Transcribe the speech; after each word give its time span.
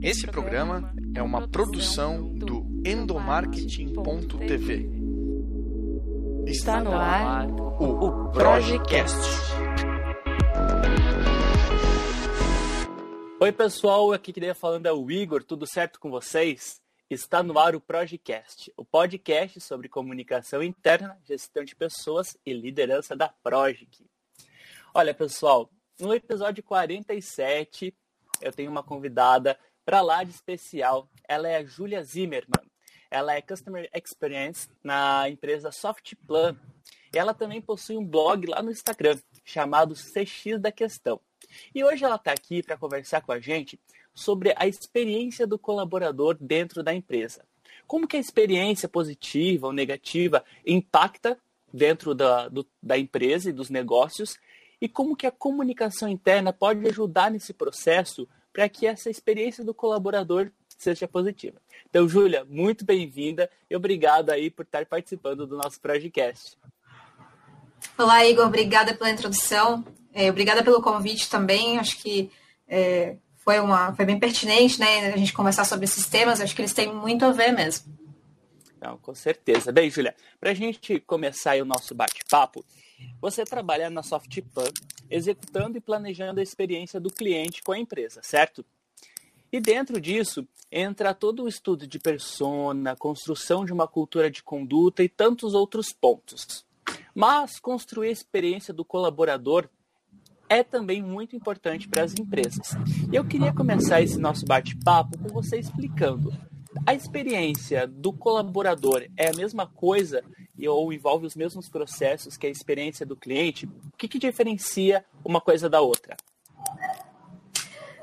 Esse 0.00 0.28
programa 0.28 0.94
é 1.12 1.20
uma 1.20 1.48
produção 1.48 2.32
do 2.32 2.64
endomarketing.tv. 2.86 4.88
Está 6.46 6.80
no 6.80 6.92
ar 6.92 7.50
o 7.50 8.30
Projecast. 8.30 9.16
Oi, 13.40 13.50
pessoal, 13.50 14.12
aqui 14.12 14.32
queria 14.32 14.54
falando 14.54 14.86
é 14.86 14.92
o 14.92 15.10
Igor, 15.10 15.42
tudo 15.42 15.66
certo 15.66 15.98
com 15.98 16.10
vocês? 16.10 16.80
Está 17.10 17.42
no 17.42 17.58
ar 17.58 17.74
o 17.74 17.80
Projecast, 17.80 18.72
o 18.76 18.84
podcast 18.84 19.60
sobre 19.60 19.88
comunicação 19.88 20.62
interna, 20.62 21.18
gestão 21.24 21.64
de 21.64 21.74
pessoas 21.74 22.38
e 22.46 22.52
liderança 22.52 23.16
da 23.16 23.28
Projic. 23.28 24.06
Olha, 24.94 25.12
pessoal, 25.12 25.68
no 25.98 26.14
episódio 26.14 26.62
47, 26.62 27.92
eu 28.40 28.52
tenho 28.52 28.70
uma 28.70 28.84
convidada 28.84 29.58
para 29.88 30.02
lá 30.02 30.22
de 30.22 30.32
especial. 30.32 31.08
Ela 31.26 31.48
é 31.48 31.56
a 31.56 31.64
Julia 31.64 32.02
Zimmerman. 32.02 32.60
Ela 33.10 33.36
é 33.36 33.40
Customer 33.40 33.88
Experience 33.94 34.68
na 34.84 35.30
empresa 35.30 35.72
Softplan. 35.72 36.58
Ela 37.10 37.32
também 37.32 37.62
possui 37.62 37.96
um 37.96 38.04
blog 38.04 38.46
lá 38.48 38.60
no 38.60 38.70
Instagram 38.70 39.18
chamado 39.46 39.94
CX 39.94 40.60
da 40.60 40.70
Questão. 40.70 41.18
E 41.74 41.82
hoje 41.82 42.04
ela 42.04 42.16
está 42.16 42.32
aqui 42.32 42.62
para 42.62 42.76
conversar 42.76 43.22
com 43.22 43.32
a 43.32 43.40
gente 43.40 43.80
sobre 44.14 44.52
a 44.58 44.66
experiência 44.66 45.46
do 45.46 45.58
colaborador 45.58 46.36
dentro 46.38 46.82
da 46.82 46.92
empresa. 46.92 47.42
Como 47.86 48.06
que 48.06 48.18
a 48.18 48.20
experiência 48.20 48.90
positiva 48.90 49.68
ou 49.68 49.72
negativa 49.72 50.44
impacta 50.66 51.38
dentro 51.72 52.14
da, 52.14 52.46
do, 52.50 52.66
da 52.82 52.98
empresa 52.98 53.48
e 53.48 53.54
dos 53.54 53.70
negócios 53.70 54.36
e 54.82 54.86
como 54.86 55.16
que 55.16 55.26
a 55.26 55.32
comunicação 55.32 56.10
interna 56.10 56.52
pode 56.52 56.86
ajudar 56.86 57.30
nesse 57.30 57.54
processo 57.54 58.28
para 58.58 58.68
que 58.68 58.88
essa 58.88 59.08
experiência 59.08 59.62
do 59.62 59.72
colaborador 59.72 60.50
seja 60.76 61.06
positiva. 61.06 61.62
Então, 61.88 62.08
Júlia, 62.08 62.44
muito 62.44 62.84
bem-vinda 62.84 63.48
e 63.70 63.76
obrigado 63.76 64.30
aí 64.30 64.50
por 64.50 64.64
estar 64.64 64.84
participando 64.84 65.46
do 65.46 65.56
nosso 65.56 65.80
podcast. 65.80 66.58
Olá, 67.96 68.26
Igor, 68.26 68.46
obrigada 68.46 68.92
pela 68.96 69.12
introdução, 69.12 69.84
é, 70.12 70.28
obrigada 70.28 70.64
pelo 70.64 70.82
convite 70.82 71.30
também, 71.30 71.78
acho 71.78 72.02
que 72.02 72.32
é, 72.66 73.14
foi, 73.36 73.60
uma, 73.60 73.94
foi 73.94 74.04
bem 74.04 74.18
pertinente, 74.18 74.80
né, 74.80 75.12
a 75.12 75.16
gente 75.16 75.32
conversar 75.32 75.64
sobre 75.64 75.84
esses 75.84 76.08
temas, 76.08 76.40
acho 76.40 76.52
que 76.52 76.60
eles 76.60 76.74
têm 76.74 76.92
muito 76.92 77.24
a 77.24 77.30
ver 77.30 77.52
mesmo. 77.52 77.96
Não, 78.80 78.98
com 78.98 79.14
certeza. 79.14 79.70
Bem, 79.70 79.88
Júlia, 79.88 80.16
para 80.40 80.50
a 80.50 80.54
gente 80.54 80.98
começar 80.98 81.56
o 81.62 81.64
nosso 81.64 81.94
bate-papo, 81.94 82.64
você 83.20 83.44
trabalha 83.44 83.90
na 83.90 84.02
Softpan, 84.02 84.70
executando 85.10 85.78
e 85.78 85.80
planejando 85.80 86.40
a 86.40 86.42
experiência 86.42 87.00
do 87.00 87.10
cliente 87.10 87.62
com 87.62 87.72
a 87.72 87.78
empresa, 87.78 88.20
certo? 88.22 88.64
E 89.52 89.60
dentro 89.60 90.00
disso 90.00 90.46
entra 90.70 91.14
todo 91.14 91.44
o 91.44 91.48
estudo 91.48 91.86
de 91.86 91.98
persona, 91.98 92.94
construção 92.94 93.64
de 93.64 93.72
uma 93.72 93.88
cultura 93.88 94.30
de 94.30 94.42
conduta 94.42 95.02
e 95.02 95.08
tantos 95.08 95.54
outros 95.54 95.92
pontos. 95.92 96.66
Mas 97.14 97.58
construir 97.58 98.08
a 98.08 98.12
experiência 98.12 98.74
do 98.74 98.84
colaborador 98.84 99.68
é 100.48 100.62
também 100.62 101.02
muito 101.02 101.34
importante 101.34 101.88
para 101.88 102.02
as 102.02 102.14
empresas. 102.18 102.74
E 103.10 103.16
eu 103.16 103.24
queria 103.24 103.52
começar 103.52 104.00
esse 104.00 104.18
nosso 104.18 104.44
bate-papo 104.46 105.18
com 105.18 105.28
você 105.28 105.58
explicando 105.58 106.32
a 106.86 106.94
experiência 106.94 107.86
do 107.86 108.12
colaborador 108.12 109.06
é 109.16 109.28
a 109.28 109.36
mesma 109.36 109.66
coisa 109.66 110.22
ou 110.66 110.92
envolve 110.92 111.26
os 111.26 111.36
mesmos 111.36 111.68
processos 111.68 112.36
que 112.36 112.46
a 112.46 112.50
experiência 112.50 113.04
do 113.04 113.14
cliente? 113.14 113.66
O 113.66 113.96
que, 113.96 114.08
que 114.08 114.18
diferencia 114.18 115.04
uma 115.24 115.40
coisa 115.40 115.68
da 115.68 115.80
outra? 115.80 116.16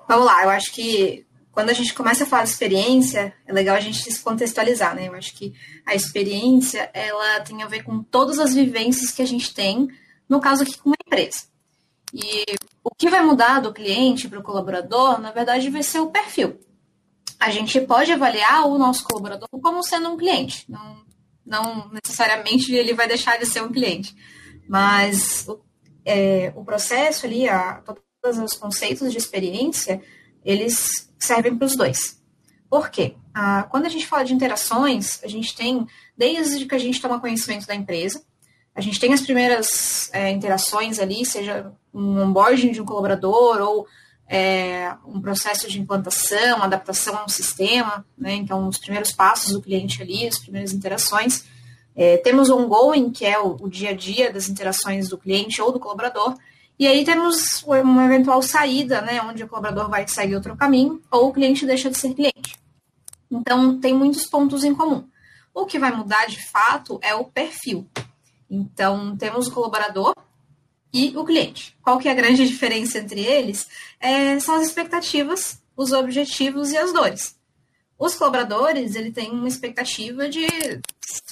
Vamos 0.07 0.25
lá, 0.25 0.43
eu 0.43 0.49
acho 0.49 0.71
que 0.71 1.25
quando 1.51 1.69
a 1.69 1.73
gente 1.73 1.93
começa 1.93 2.23
a 2.23 2.27
falar 2.27 2.43
de 2.43 2.49
experiência, 2.49 3.33
é 3.45 3.51
legal 3.51 3.75
a 3.75 3.79
gente 3.79 3.97
se 3.97 4.21
contextualizar, 4.21 4.93
né? 4.93 5.07
Eu 5.07 5.15
acho 5.15 5.33
que 5.35 5.53
a 5.85 5.95
experiência, 5.95 6.89
ela 6.93 7.39
tem 7.39 7.63
a 7.63 7.67
ver 7.67 7.83
com 7.83 8.03
todas 8.03 8.39
as 8.39 8.53
vivências 8.53 9.09
que 9.09 9.21
a 9.21 9.27
gente 9.27 9.53
tem, 9.53 9.87
no 10.29 10.39
caso 10.39 10.63
aqui 10.63 10.77
com 10.77 10.89
uma 10.89 10.97
empresa. 11.05 11.47
E 12.13 12.45
o 12.83 12.93
que 12.93 13.09
vai 13.09 13.23
mudar 13.23 13.59
do 13.59 13.73
cliente 13.73 14.27
para 14.27 14.39
o 14.39 14.43
colaborador, 14.43 15.19
na 15.19 15.31
verdade, 15.31 15.69
vai 15.69 15.81
ser 15.81 15.99
o 15.99 16.11
perfil 16.11 16.59
a 17.39 17.49
gente 17.49 17.79
pode 17.81 18.11
avaliar 18.11 18.67
o 18.67 18.77
nosso 18.77 19.03
colaborador 19.03 19.47
como 19.61 19.83
sendo 19.83 20.09
um 20.09 20.17
cliente. 20.17 20.65
Não, 20.69 21.04
não 21.45 21.89
necessariamente 21.91 22.73
ele 22.73 22.93
vai 22.93 23.07
deixar 23.07 23.37
de 23.37 23.45
ser 23.45 23.61
um 23.61 23.71
cliente. 23.71 24.15
Mas 24.67 25.47
o, 25.47 25.59
é, 26.03 26.51
o 26.55 26.63
processo 26.63 27.25
ali, 27.25 27.47
a, 27.47 27.81
todos 28.21 28.39
os 28.39 28.53
conceitos 28.53 29.11
de 29.11 29.17
experiência, 29.17 30.01
eles 30.43 31.09
servem 31.19 31.55
para 31.55 31.65
os 31.65 31.75
dois. 31.75 32.19
Por 32.69 32.89
quê? 32.89 33.15
Ah, 33.33 33.67
quando 33.69 33.85
a 33.85 33.89
gente 33.89 34.07
fala 34.07 34.23
de 34.23 34.33
interações, 34.33 35.23
a 35.23 35.27
gente 35.27 35.55
tem, 35.55 35.85
desde 36.17 36.65
que 36.65 36.75
a 36.75 36.79
gente 36.79 37.01
toma 37.01 37.19
conhecimento 37.19 37.67
da 37.67 37.75
empresa, 37.75 38.23
a 38.73 38.81
gente 38.81 38.99
tem 38.99 39.13
as 39.13 39.21
primeiras 39.21 40.09
é, 40.13 40.31
interações 40.31 40.99
ali, 40.99 41.25
seja 41.25 41.71
um 41.93 42.19
onboarding 42.19 42.71
de 42.71 42.81
um 42.81 42.85
colaborador 42.85 43.61
ou 43.61 43.87
é, 44.27 44.93
um 45.05 45.21
processo 45.21 45.69
de 45.69 45.79
implantação, 45.79 46.63
adaptação 46.63 47.17
a 47.17 47.25
um 47.25 47.29
sistema, 47.29 48.05
né? 48.17 48.33
então 48.33 48.67
os 48.67 48.77
primeiros 48.77 49.11
passos 49.11 49.53
do 49.53 49.61
cliente 49.61 50.01
ali, 50.01 50.27
as 50.27 50.39
primeiras 50.39 50.73
interações. 50.73 51.45
É, 51.95 52.17
temos 52.17 52.49
ongoing, 52.49 53.11
que 53.11 53.25
é 53.25 53.39
o, 53.39 53.55
o, 53.59 53.69
dia 53.69 53.91
a 53.91 53.93
dia 53.93 54.33
das 54.33 54.49
interações 54.49 55.07
do 55.07 55.17
cliente 55.17 55.61
ou 55.61 55.71
do 55.71 55.79
colaborador, 55.79 56.35
e 56.77 56.85
aí 56.87 57.05
temos 57.05 57.63
uma 57.63 58.05
eventual 58.05 58.41
saída, 58.41 59.01
né, 59.01 59.21
onde 59.21 59.43
o 59.43 59.47
colaborador 59.47 59.89
vai 59.89 60.05
seguir 60.07 60.35
outro 60.35 60.57
caminho, 60.57 61.01
ou 61.09 61.29
o 61.29 61.33
cliente 61.33 61.65
deixa 61.65 61.89
de 61.89 61.97
ser 61.97 62.13
cliente. 62.13 62.59
Então, 63.31 63.79
tem 63.79 63.93
muitos 63.93 64.25
pontos 64.25 64.63
em 64.63 64.75
comum. 64.75 65.07
O 65.53 65.65
que 65.65 65.79
vai 65.79 65.95
mudar 65.95 66.25
de 66.25 66.45
fato 66.49 66.99
é 67.01 67.15
o 67.15 67.23
perfil. 67.23 67.87
Então, 68.49 69.15
temos 69.15 69.47
o 69.47 69.51
colaborador, 69.53 70.13
e 70.95 71.11
o 71.17 71.25
cliente. 71.25 71.75
Qual 71.83 71.99
que 71.99 72.07
é 72.07 72.11
a 72.11 72.15
grande 72.15 72.47
diferença 72.47 72.99
entre 72.99 73.19
eles? 73.19 73.67
É, 73.99 74.39
são 74.39 74.55
as 74.55 74.65
expectativas, 74.65 75.61
os 75.75 75.91
objetivos 75.91 76.71
e 76.71 76.77
as 76.77 76.93
dores. 76.93 77.35
Os 77.99 78.15
colaboradores, 78.15 78.95
ele 78.95 79.11
tem 79.11 79.29
uma 79.29 79.47
expectativa 79.49 80.29
de 80.29 80.47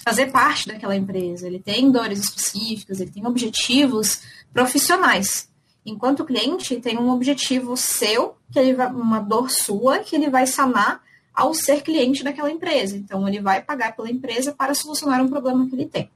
fazer 0.05 0.31
parte 0.31 0.67
daquela 0.67 0.95
empresa, 0.97 1.47
ele 1.47 1.59
tem 1.59 1.89
dores 1.89 2.19
específicas, 2.19 2.99
ele 2.99 3.11
tem 3.11 3.25
objetivos 3.25 4.21
profissionais. 4.53 5.47
Enquanto 5.85 6.21
o 6.21 6.25
cliente 6.25 6.81
tem 6.81 6.97
um 6.97 7.09
objetivo 7.09 7.77
seu, 7.77 8.35
que 8.51 8.59
ele 8.59 8.73
vai, 8.73 8.87
uma 8.87 9.19
dor 9.19 9.49
sua, 9.49 9.99
que 9.99 10.13
ele 10.13 10.29
vai 10.29 10.45
sanar 10.45 11.01
ao 11.33 11.53
ser 11.53 11.83
cliente 11.83 12.21
daquela 12.21 12.51
empresa. 12.51 12.97
Então, 12.97 13.25
ele 13.27 13.39
vai 13.39 13.61
pagar 13.61 13.95
pela 13.95 14.11
empresa 14.11 14.53
para 14.53 14.75
solucionar 14.75 15.21
um 15.21 15.29
problema 15.29 15.67
que 15.67 15.75
ele 15.75 15.85
tem. 15.85 16.09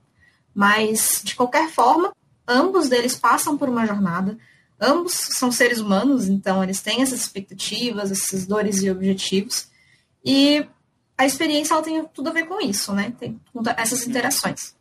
Mas, 0.54 1.22
de 1.24 1.34
qualquer 1.34 1.70
forma, 1.70 2.14
ambos 2.48 2.88
deles 2.88 3.16
passam 3.16 3.58
por 3.58 3.68
uma 3.68 3.86
jornada, 3.86 4.38
ambos 4.80 5.14
são 5.14 5.52
seres 5.52 5.80
humanos, 5.80 6.28
então 6.28 6.64
eles 6.64 6.82
têm 6.82 7.02
essas 7.02 7.22
expectativas, 7.22 8.12
essas 8.12 8.46
dores 8.46 8.82
e 8.82 8.90
objetivos, 8.90 9.70
e 10.24 10.66
a 11.18 11.26
experiência 11.26 11.74
ela 11.74 11.84
tem 11.84 12.04
tudo 12.14 12.30
a 12.30 12.34
ver 12.34 12.46
com 12.46 12.62
isso, 12.62 12.94
né? 12.94 13.14
Tem 13.20 13.40
essas 13.76 14.06
interações. 14.06 14.76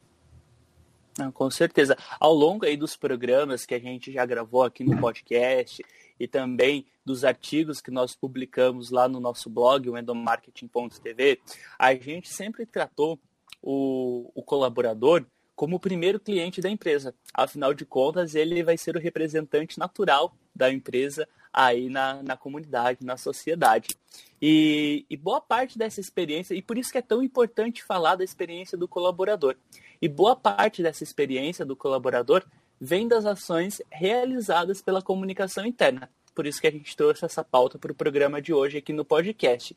Não, 1.18 1.32
com 1.32 1.50
certeza. 1.50 1.96
Ao 2.20 2.34
longo 2.34 2.66
aí 2.66 2.76
dos 2.76 2.94
programas 2.94 3.64
que 3.64 3.74
a 3.74 3.78
gente 3.78 4.12
já 4.12 4.26
gravou 4.26 4.62
aqui 4.62 4.84
no 4.84 5.00
podcast 5.00 5.82
e 6.20 6.28
também 6.28 6.86
dos 7.04 7.24
artigos 7.24 7.80
que 7.80 7.90
nós 7.90 8.14
publicamos 8.14 8.90
lá 8.90 9.08
no 9.08 9.18
nosso 9.18 9.48
blog, 9.48 9.88
o 9.88 9.96
endomarketing.tv, 9.96 11.40
a 11.78 11.94
gente 11.94 12.28
sempre 12.28 12.66
tratou 12.66 13.18
o, 13.62 14.30
o 14.34 14.42
colaborador 14.42 15.24
como 15.56 15.76
o 15.76 15.80
primeiro 15.80 16.20
cliente 16.20 16.60
da 16.60 16.68
empresa. 16.68 17.14
Afinal 17.32 17.72
de 17.72 17.86
contas, 17.86 18.34
ele 18.34 18.62
vai 18.62 18.76
ser 18.76 18.94
o 18.94 19.00
representante 19.00 19.78
natural 19.78 20.36
da 20.54 20.70
empresa 20.70 21.26
aí 21.52 21.88
na, 21.88 22.22
na 22.22 22.36
comunidade, 22.36 23.04
na 23.04 23.16
sociedade. 23.16 23.96
E, 24.40 25.06
e, 25.08 25.16
boa 25.16 25.40
parte 25.40 25.78
dessa 25.78 25.98
experiência, 25.98 26.54
e 26.54 26.60
por 26.60 26.76
isso 26.76 26.92
que 26.92 26.98
é 26.98 27.02
tão 27.02 27.22
importante 27.22 27.82
falar 27.82 28.16
da 28.16 28.22
experiência 28.22 28.76
do 28.76 28.86
colaborador. 28.86 29.56
E 30.00 30.06
boa 30.06 30.36
parte 30.36 30.82
dessa 30.82 31.02
experiência 31.02 31.64
do 31.64 31.74
colaborador 31.74 32.44
vem 32.78 33.08
das 33.08 33.24
ações 33.24 33.80
realizadas 33.90 34.82
pela 34.82 35.00
comunicação 35.00 35.64
interna. 35.64 36.10
Por 36.34 36.46
isso 36.46 36.60
que 36.60 36.66
a 36.66 36.70
gente 36.70 36.94
trouxe 36.94 37.24
essa 37.24 37.42
pauta 37.42 37.78
para 37.78 37.90
o 37.90 37.94
programa 37.94 38.42
de 38.42 38.52
hoje 38.52 38.76
aqui 38.76 38.92
no 38.92 39.06
podcast. 39.06 39.74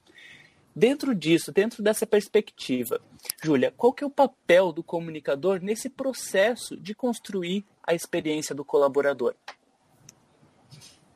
Dentro 0.76 1.14
disso, 1.16 1.52
dentro 1.52 1.84
dessa 1.84 2.06
perspectiva, 2.06 3.02
Júlia, 3.44 3.74
qual 3.76 3.92
que 3.92 4.04
é 4.04 4.08
o 4.08 4.12
papel 4.12 4.72
do 4.72 4.84
comunicador 4.84 5.60
nesse 5.62 5.90
processo 5.90 6.78
de 6.78 6.94
construir 6.94 7.66
a 7.84 7.94
experiência 7.94 8.56
do 8.56 8.64
colaborador? 8.64 9.36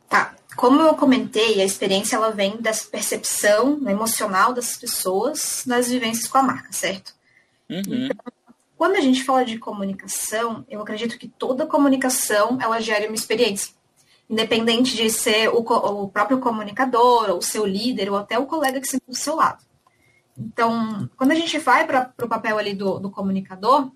Tá. 0.10 0.36
Como 0.56 0.82
eu 0.82 0.94
comentei, 0.96 1.62
a 1.62 1.66
experiência 1.66 2.16
ela 2.16 2.30
vem 2.30 2.58
dessa 2.58 2.88
percepção 2.88 3.82
emocional 3.90 4.54
das 4.54 4.78
pessoas 4.78 5.64
nas 5.66 5.88
vivências 5.88 6.28
com 6.28 6.38
a 6.38 6.44
marca, 6.44 6.72
certo? 6.72 7.16
Uhum. 7.70 7.80
Então, 7.88 8.18
quando 8.78 8.96
a 8.96 9.02
gente 9.02 9.24
fala 9.24 9.46
de 9.46 9.58
comunicação, 9.58 10.66
eu 10.70 10.82
acredito 10.82 11.18
que 11.18 11.28
toda 11.28 11.66
comunicação 11.66 12.60
ela 12.62 12.80
gera 12.80 13.08
uma 13.08 13.16
experiência. 13.16 13.74
Independente 14.30 14.96
de 14.96 15.10
ser 15.10 15.50
o, 15.50 15.60
o 15.60 16.10
próprio 16.10 16.40
comunicador, 16.40 17.30
ou 17.30 17.42
seu 17.42 17.66
líder, 17.66 18.10
ou 18.10 18.18
até 18.18 18.38
o 18.38 18.46
colega 18.46 18.80
que 18.80 18.88
senta 18.88 19.06
do 19.08 19.16
seu 19.16 19.36
lado. 19.36 19.64
Então, 20.38 21.10
quando 21.16 21.32
a 21.32 21.36
gente 21.36 21.58
vai 21.60 21.86
para 21.86 22.12
o 22.22 22.28
papel 22.28 22.58
ali 22.58 22.74
do, 22.74 23.00
do 23.00 23.12
comunicador, 23.12 23.92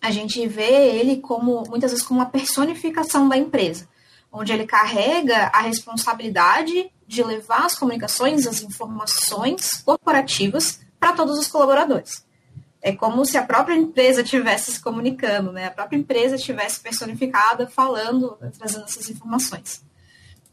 a 0.00 0.10
gente 0.10 0.46
vê 0.46 0.98
ele 0.98 1.16
como, 1.16 1.62
muitas 1.68 1.90
vezes, 1.90 2.06
como 2.06 2.20
uma 2.20 2.26
personificação 2.26 3.28
da 3.28 3.36
empresa, 3.36 3.88
onde 4.30 4.52
ele 4.52 4.66
carrega 4.66 5.46
a 5.46 5.60
responsabilidade 5.60 6.90
de 7.06 7.22
levar 7.22 7.64
as 7.64 7.74
comunicações, 7.74 8.46
as 8.46 8.62
informações 8.62 9.82
corporativas 9.82 10.80
para 10.98 11.12
todos 11.12 11.38
os 11.38 11.46
colaboradores. 11.46 12.24
É 12.86 12.92
como 12.92 13.24
se 13.24 13.38
a 13.38 13.42
própria 13.42 13.74
empresa 13.74 14.20
estivesse 14.20 14.72
se 14.72 14.78
comunicando, 14.78 15.50
né? 15.50 15.68
A 15.68 15.70
própria 15.70 15.96
empresa 15.96 16.36
estivesse 16.36 16.80
personificada, 16.80 17.66
falando, 17.66 18.36
trazendo 18.58 18.84
essas 18.84 19.08
informações. 19.08 19.82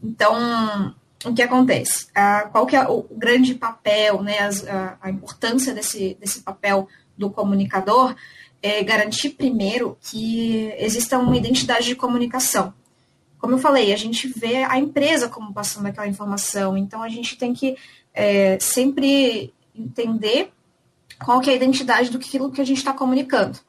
Então, 0.02 0.96
o 1.26 1.34
que 1.34 1.42
acontece? 1.42 2.08
Ah, 2.16 2.48
qual 2.50 2.66
que 2.66 2.74
é 2.74 2.88
o 2.88 3.04
grande 3.12 3.54
papel, 3.56 4.24
né? 4.24 4.38
a, 4.70 4.98
a 5.02 5.10
importância 5.10 5.74
desse, 5.74 6.16
desse 6.22 6.40
papel 6.40 6.88
do 7.18 7.30
comunicador 7.30 8.16
é 8.64 8.82
garantir 8.82 9.32
primeiro 9.32 9.98
que 10.00 10.74
exista 10.78 11.20
uma 11.20 11.36
identidade 11.36 11.86
de 11.86 11.96
comunicação. 11.98 12.74
Como 13.40 13.56
eu 13.56 13.60
falei, 13.60 13.92
a 13.92 13.98
gente 13.98 14.30
vê 14.30 14.64
a 14.64 14.80
empresa 14.80 15.28
como 15.28 15.54
passando 15.54 15.88
aquela 15.88 16.08
informação, 16.08 16.78
então 16.78 17.04
a 17.04 17.10
gente 17.10 17.38
tem 17.38 17.54
que 17.54 17.76
é, 18.14 18.58
sempre 18.58 19.54
entender 19.76 20.54
qual 21.24 21.40
que 21.40 21.50
é 21.50 21.54
a 21.54 21.56
identidade 21.56 22.10
do 22.10 22.20
que, 22.20 22.30
que 22.30 22.62
a 22.62 22.66
gente 22.66 22.78
está 22.78 22.94
comunicando. 22.94 23.60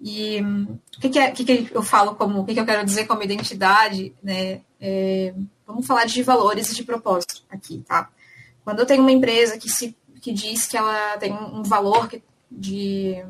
E 0.00 0.40
o 0.40 1.00
que, 1.00 1.08
que, 1.08 1.18
é, 1.18 1.30
que, 1.30 1.44
que 1.44 1.74
eu 1.74 1.82
falo 1.82 2.14
como, 2.14 2.40
o 2.40 2.44
que, 2.44 2.54
que 2.54 2.60
eu 2.60 2.66
quero 2.66 2.84
dizer 2.84 3.06
como 3.06 3.22
identidade, 3.22 4.14
né? 4.22 4.60
É, 4.80 5.34
vamos 5.66 5.86
falar 5.86 6.04
de 6.04 6.22
valores 6.22 6.70
e 6.70 6.74
de 6.74 6.84
propósito 6.84 7.42
aqui, 7.50 7.84
tá? 7.86 8.08
Quando 8.64 8.80
eu 8.80 8.86
tenho 8.86 9.02
uma 9.02 9.10
empresa 9.10 9.58
que 9.58 9.68
se 9.68 9.96
que 10.20 10.32
diz 10.32 10.66
que 10.66 10.76
ela 10.76 11.16
tem 11.18 11.32
um 11.32 11.62
valor 11.62 12.10
de 12.50 13.24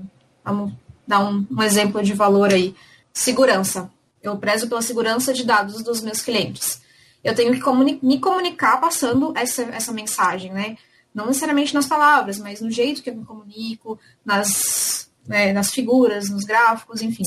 vamos 0.44 0.72
dar 1.06 1.20
um, 1.20 1.46
um 1.50 1.62
exemplo 1.62 2.02
de 2.02 2.14
valor 2.14 2.52
aí, 2.52 2.74
segurança. 3.12 3.90
Eu 4.22 4.36
prezo 4.36 4.68
pela 4.68 4.82
segurança 4.82 5.32
de 5.32 5.44
dados 5.44 5.82
dos 5.82 6.00
meus 6.00 6.20
clientes. 6.20 6.80
Eu 7.22 7.34
tenho 7.34 7.52
que 7.52 7.60
comuni 7.60 7.98
me 8.02 8.18
comunicar 8.18 8.80
passando 8.80 9.32
essa, 9.36 9.62
essa 9.62 9.92
mensagem, 9.92 10.52
né? 10.52 10.76
Não 11.18 11.26
necessariamente 11.26 11.74
nas 11.74 11.86
palavras, 11.86 12.38
mas 12.38 12.60
no 12.60 12.70
jeito 12.70 13.02
que 13.02 13.10
eu 13.10 13.16
me 13.16 13.24
comunico, 13.24 13.98
nas, 14.24 15.10
né, 15.26 15.52
nas 15.52 15.70
figuras, 15.72 16.30
nos 16.30 16.44
gráficos, 16.44 17.02
enfim. 17.02 17.24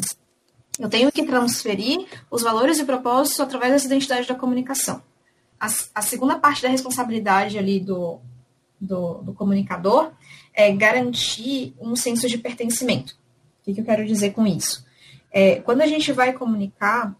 Eu 0.80 0.88
tenho 0.88 1.12
que 1.12 1.26
transferir 1.26 2.08
os 2.32 2.42
valores 2.42 2.80
e 2.80 2.86
propósitos 2.86 3.42
através 3.42 3.74
dessa 3.74 3.88
identidade 3.88 4.30
da 4.30 4.34
comunicação. 4.34 5.04
A, 5.60 5.68
a 5.94 6.02
segunda 6.02 6.40
parte 6.40 6.62
da 6.62 6.70
responsabilidade 6.70 7.58
ali 7.58 7.82
do, 7.82 8.22
do, 8.80 9.16
do, 9.16 9.34
comunicador 9.34 10.14
é 10.54 10.72
garantir 10.72 11.76
um 11.78 11.94
senso 11.94 12.30
de 12.30 12.38
pertencimento. 12.38 13.18
O 13.60 13.66
que, 13.66 13.74
que 13.74 13.82
eu 13.82 13.86
quero 13.86 14.06
dizer 14.06 14.32
com 14.32 14.48
isso? 14.48 14.86
É, 15.30 15.58
quando 15.58 15.82
a 15.82 15.88
gente 15.88 16.14
vai 16.14 16.32
comunicar 16.32 17.14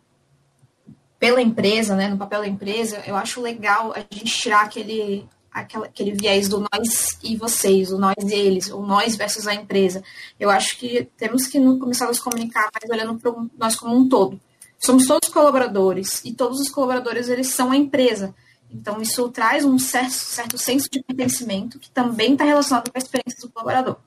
pela 1.20 1.42
empresa, 1.42 1.98
né, 1.98 2.08
no 2.08 2.18
papel 2.18 2.40
da 2.40 2.48
empresa, 2.48 3.04
eu 3.06 3.18
acho 3.18 3.42
legal 3.42 3.92
a 3.94 4.00
gente 4.00 4.38
tirar 4.38 4.62
aquele 4.62 5.28
aquela, 5.52 5.86
aquele 5.86 6.14
viés 6.14 6.48
do 6.48 6.60
nós 6.60 7.18
e 7.22 7.36
vocês, 7.36 7.92
o 7.92 7.98
nós 7.98 8.16
e 8.24 8.34
eles, 8.34 8.70
o 8.70 8.82
nós 8.82 9.16
versus 9.16 9.48
a 9.48 9.54
empresa. 9.54 10.04
Eu 10.40 10.50
acho 10.50 10.78
que 10.78 11.08
temos 11.18 11.48
que 11.48 11.60
começar 11.60 12.06
a 12.06 12.08
nos 12.08 12.20
comunicar 12.20 12.70
mais 12.74 12.90
olhando 12.90 13.20
para 13.20 13.34
nós 13.58 13.76
como 13.76 13.96
um 13.96 14.08
todo. 14.08 14.40
Somos 14.80 15.06
todos 15.06 15.30
colaboradores 15.30 16.24
e 16.24 16.34
todos 16.34 16.60
os 16.60 16.70
colaboradores 16.70 17.30
eles 17.30 17.48
são 17.48 17.72
a 17.72 17.78
empresa. 17.78 18.34
Então 18.72 19.02
isso 19.02 19.28
traz 19.30 19.66
um 19.66 19.78
certo, 19.78 20.14
certo 20.14 20.58
senso 20.58 20.90
de 20.90 21.04
pertencimento 21.04 21.78
que 21.78 21.92
também 21.92 22.34
está 22.34 22.46
relacionado 22.46 22.90
com 22.90 22.98
a 22.98 23.02
experiência 23.02 23.42
do 23.42 23.50
colaborador. 23.50 23.98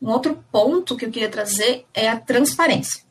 Um 0.00 0.08
outro 0.08 0.42
ponto 0.50 0.96
que 0.96 1.04
eu 1.04 1.10
queria 1.10 1.28
trazer 1.28 1.84
é 1.92 2.08
a 2.08 2.18
transparência. 2.18 3.02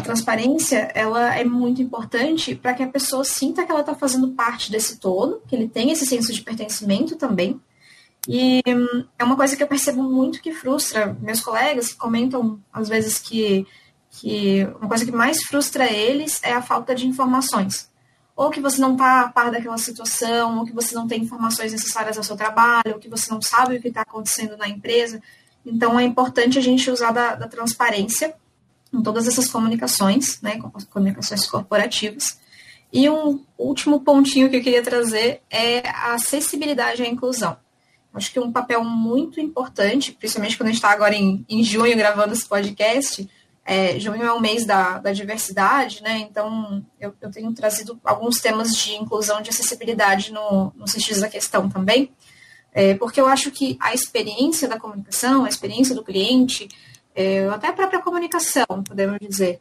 A 0.00 0.02
transparência 0.02 0.90
ela 0.94 1.36
é 1.36 1.44
muito 1.44 1.82
importante 1.82 2.54
para 2.54 2.72
que 2.72 2.82
a 2.82 2.88
pessoa 2.88 3.22
sinta 3.22 3.66
que 3.66 3.70
ela 3.70 3.80
está 3.80 3.94
fazendo 3.94 4.28
parte 4.30 4.72
desse 4.72 4.98
todo, 4.98 5.42
que 5.46 5.54
ele 5.54 5.68
tem 5.68 5.90
esse 5.90 6.06
senso 6.06 6.32
de 6.32 6.40
pertencimento 6.40 7.16
também. 7.16 7.60
E 8.26 8.62
hum, 8.66 9.04
é 9.18 9.22
uma 9.22 9.36
coisa 9.36 9.54
que 9.54 9.62
eu 9.62 9.66
percebo 9.66 10.02
muito 10.02 10.40
que 10.40 10.54
frustra 10.54 11.14
meus 11.20 11.42
colegas 11.42 11.88
que 11.88 11.98
comentam 11.98 12.58
às 12.72 12.88
vezes 12.88 13.18
que, 13.18 13.66
que 14.10 14.64
uma 14.80 14.88
coisa 14.88 15.04
que 15.04 15.12
mais 15.12 15.42
frustra 15.42 15.84
eles 15.84 16.40
é 16.42 16.54
a 16.54 16.62
falta 16.62 16.94
de 16.94 17.06
informações. 17.06 17.90
Ou 18.34 18.48
que 18.48 18.58
você 18.60 18.80
não 18.80 18.92
está 18.92 19.20
a 19.20 19.28
par 19.28 19.50
daquela 19.50 19.76
situação, 19.76 20.60
ou 20.60 20.64
que 20.64 20.72
você 20.72 20.94
não 20.94 21.06
tem 21.06 21.20
informações 21.20 21.72
necessárias 21.72 22.16
ao 22.16 22.24
seu 22.24 22.36
trabalho, 22.36 22.94
ou 22.94 22.98
que 22.98 23.08
você 23.10 23.30
não 23.30 23.42
sabe 23.42 23.76
o 23.76 23.82
que 23.82 23.88
está 23.88 24.00
acontecendo 24.00 24.56
na 24.56 24.66
empresa. 24.66 25.22
Então 25.64 26.00
é 26.00 26.04
importante 26.04 26.58
a 26.58 26.62
gente 26.62 26.90
usar 26.90 27.12
da, 27.12 27.34
da 27.34 27.46
transparência 27.46 28.34
em 28.92 29.02
todas 29.02 29.28
essas 29.28 29.48
comunicações, 29.48 30.40
né, 30.40 30.58
comunicações 30.90 31.46
corporativas. 31.46 32.38
E 32.92 33.08
um 33.08 33.44
último 33.56 34.00
pontinho 34.00 34.50
que 34.50 34.56
eu 34.56 34.62
queria 34.62 34.82
trazer 34.82 35.42
é 35.48 35.88
a 35.88 36.14
acessibilidade 36.14 37.02
à 37.02 37.06
inclusão. 37.06 37.56
Acho 38.12 38.32
que 38.32 38.40
um 38.40 38.50
papel 38.50 38.82
muito 38.82 39.40
importante, 39.40 40.10
principalmente 40.12 40.56
quando 40.56 40.68
a 40.68 40.72
gente 40.72 40.78
está 40.78 40.90
agora 40.90 41.14
em, 41.14 41.44
em 41.48 41.62
junho 41.62 41.96
gravando 41.96 42.32
esse 42.32 42.46
podcast. 42.46 43.28
É, 43.64 44.00
junho 44.00 44.22
é 44.24 44.32
o 44.32 44.40
mês 44.40 44.66
da, 44.66 44.98
da 44.98 45.12
diversidade, 45.12 46.02
né? 46.02 46.18
Então 46.18 46.84
eu, 46.98 47.14
eu, 47.20 47.30
tenho 47.30 47.52
trazido 47.52 48.00
alguns 48.02 48.40
temas 48.40 48.74
de 48.74 48.94
inclusão, 48.96 49.40
de 49.40 49.50
acessibilidade 49.50 50.32
no, 50.32 50.72
no 50.74 50.88
sentido 50.88 51.20
da 51.20 51.28
questão 51.28 51.68
também, 51.68 52.10
é, 52.72 52.94
porque 52.94 53.20
eu 53.20 53.26
acho 53.26 53.52
que 53.52 53.76
a 53.80 53.94
experiência 53.94 54.66
da 54.66 54.78
comunicação, 54.78 55.44
a 55.44 55.48
experiência 55.48 55.94
do 55.94 56.02
cliente, 56.02 56.68
é, 57.14 57.48
até 57.48 57.68
a 57.68 57.72
própria 57.72 58.00
comunicação, 58.00 58.66
podemos 58.86 59.18
dizer, 59.20 59.60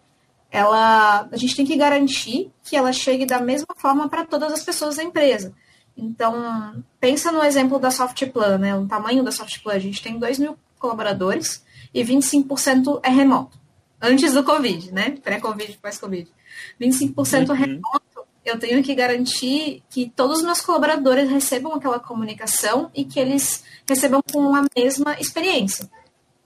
ela, 0.51 1.27
a 1.31 1.37
gente 1.37 1.55
tem 1.55 1.65
que 1.65 1.75
garantir 1.75 2.51
que 2.63 2.75
ela 2.75 2.91
chegue 2.91 3.25
da 3.25 3.39
mesma 3.39 3.75
forma 3.75 4.09
para 4.09 4.25
todas 4.25 4.51
as 4.51 4.63
pessoas 4.63 4.95
da 4.95 5.03
empresa. 5.03 5.53
Então, 5.95 6.83
pensa 6.99 7.31
no 7.31 7.43
exemplo 7.43 7.77
da 7.77 7.91
Softplan, 7.91 8.57
né? 8.57 8.75
O 8.75 8.87
tamanho 8.87 9.23
da 9.23 9.31
Softplan, 9.31 9.73
a 9.73 9.79
gente 9.79 10.01
tem 10.01 10.17
2 10.17 10.39
mil 10.39 10.57
colaboradores 10.79 11.63
e 11.93 12.03
25% 12.03 13.01
é 13.03 13.09
remoto. 13.09 13.59
Antes 14.01 14.33
do 14.33 14.43
Covid, 14.43 14.93
né? 14.93 15.17
Pré-Covid, 15.21 15.77
pós-Covid. 15.81 16.31
25% 16.79 17.49
uhum. 17.49 17.55
remoto, 17.55 18.25
eu 18.45 18.57
tenho 18.57 18.81
que 18.81 18.95
garantir 18.95 19.83
que 19.89 20.09
todos 20.15 20.37
os 20.37 20.45
meus 20.45 20.61
colaboradores 20.61 21.29
recebam 21.29 21.73
aquela 21.73 21.99
comunicação 21.99 22.89
e 22.95 23.03
que 23.03 23.19
eles 23.19 23.63
recebam 23.87 24.21
com 24.31 24.55
a 24.55 24.63
mesma 24.75 25.19
experiência 25.19 25.89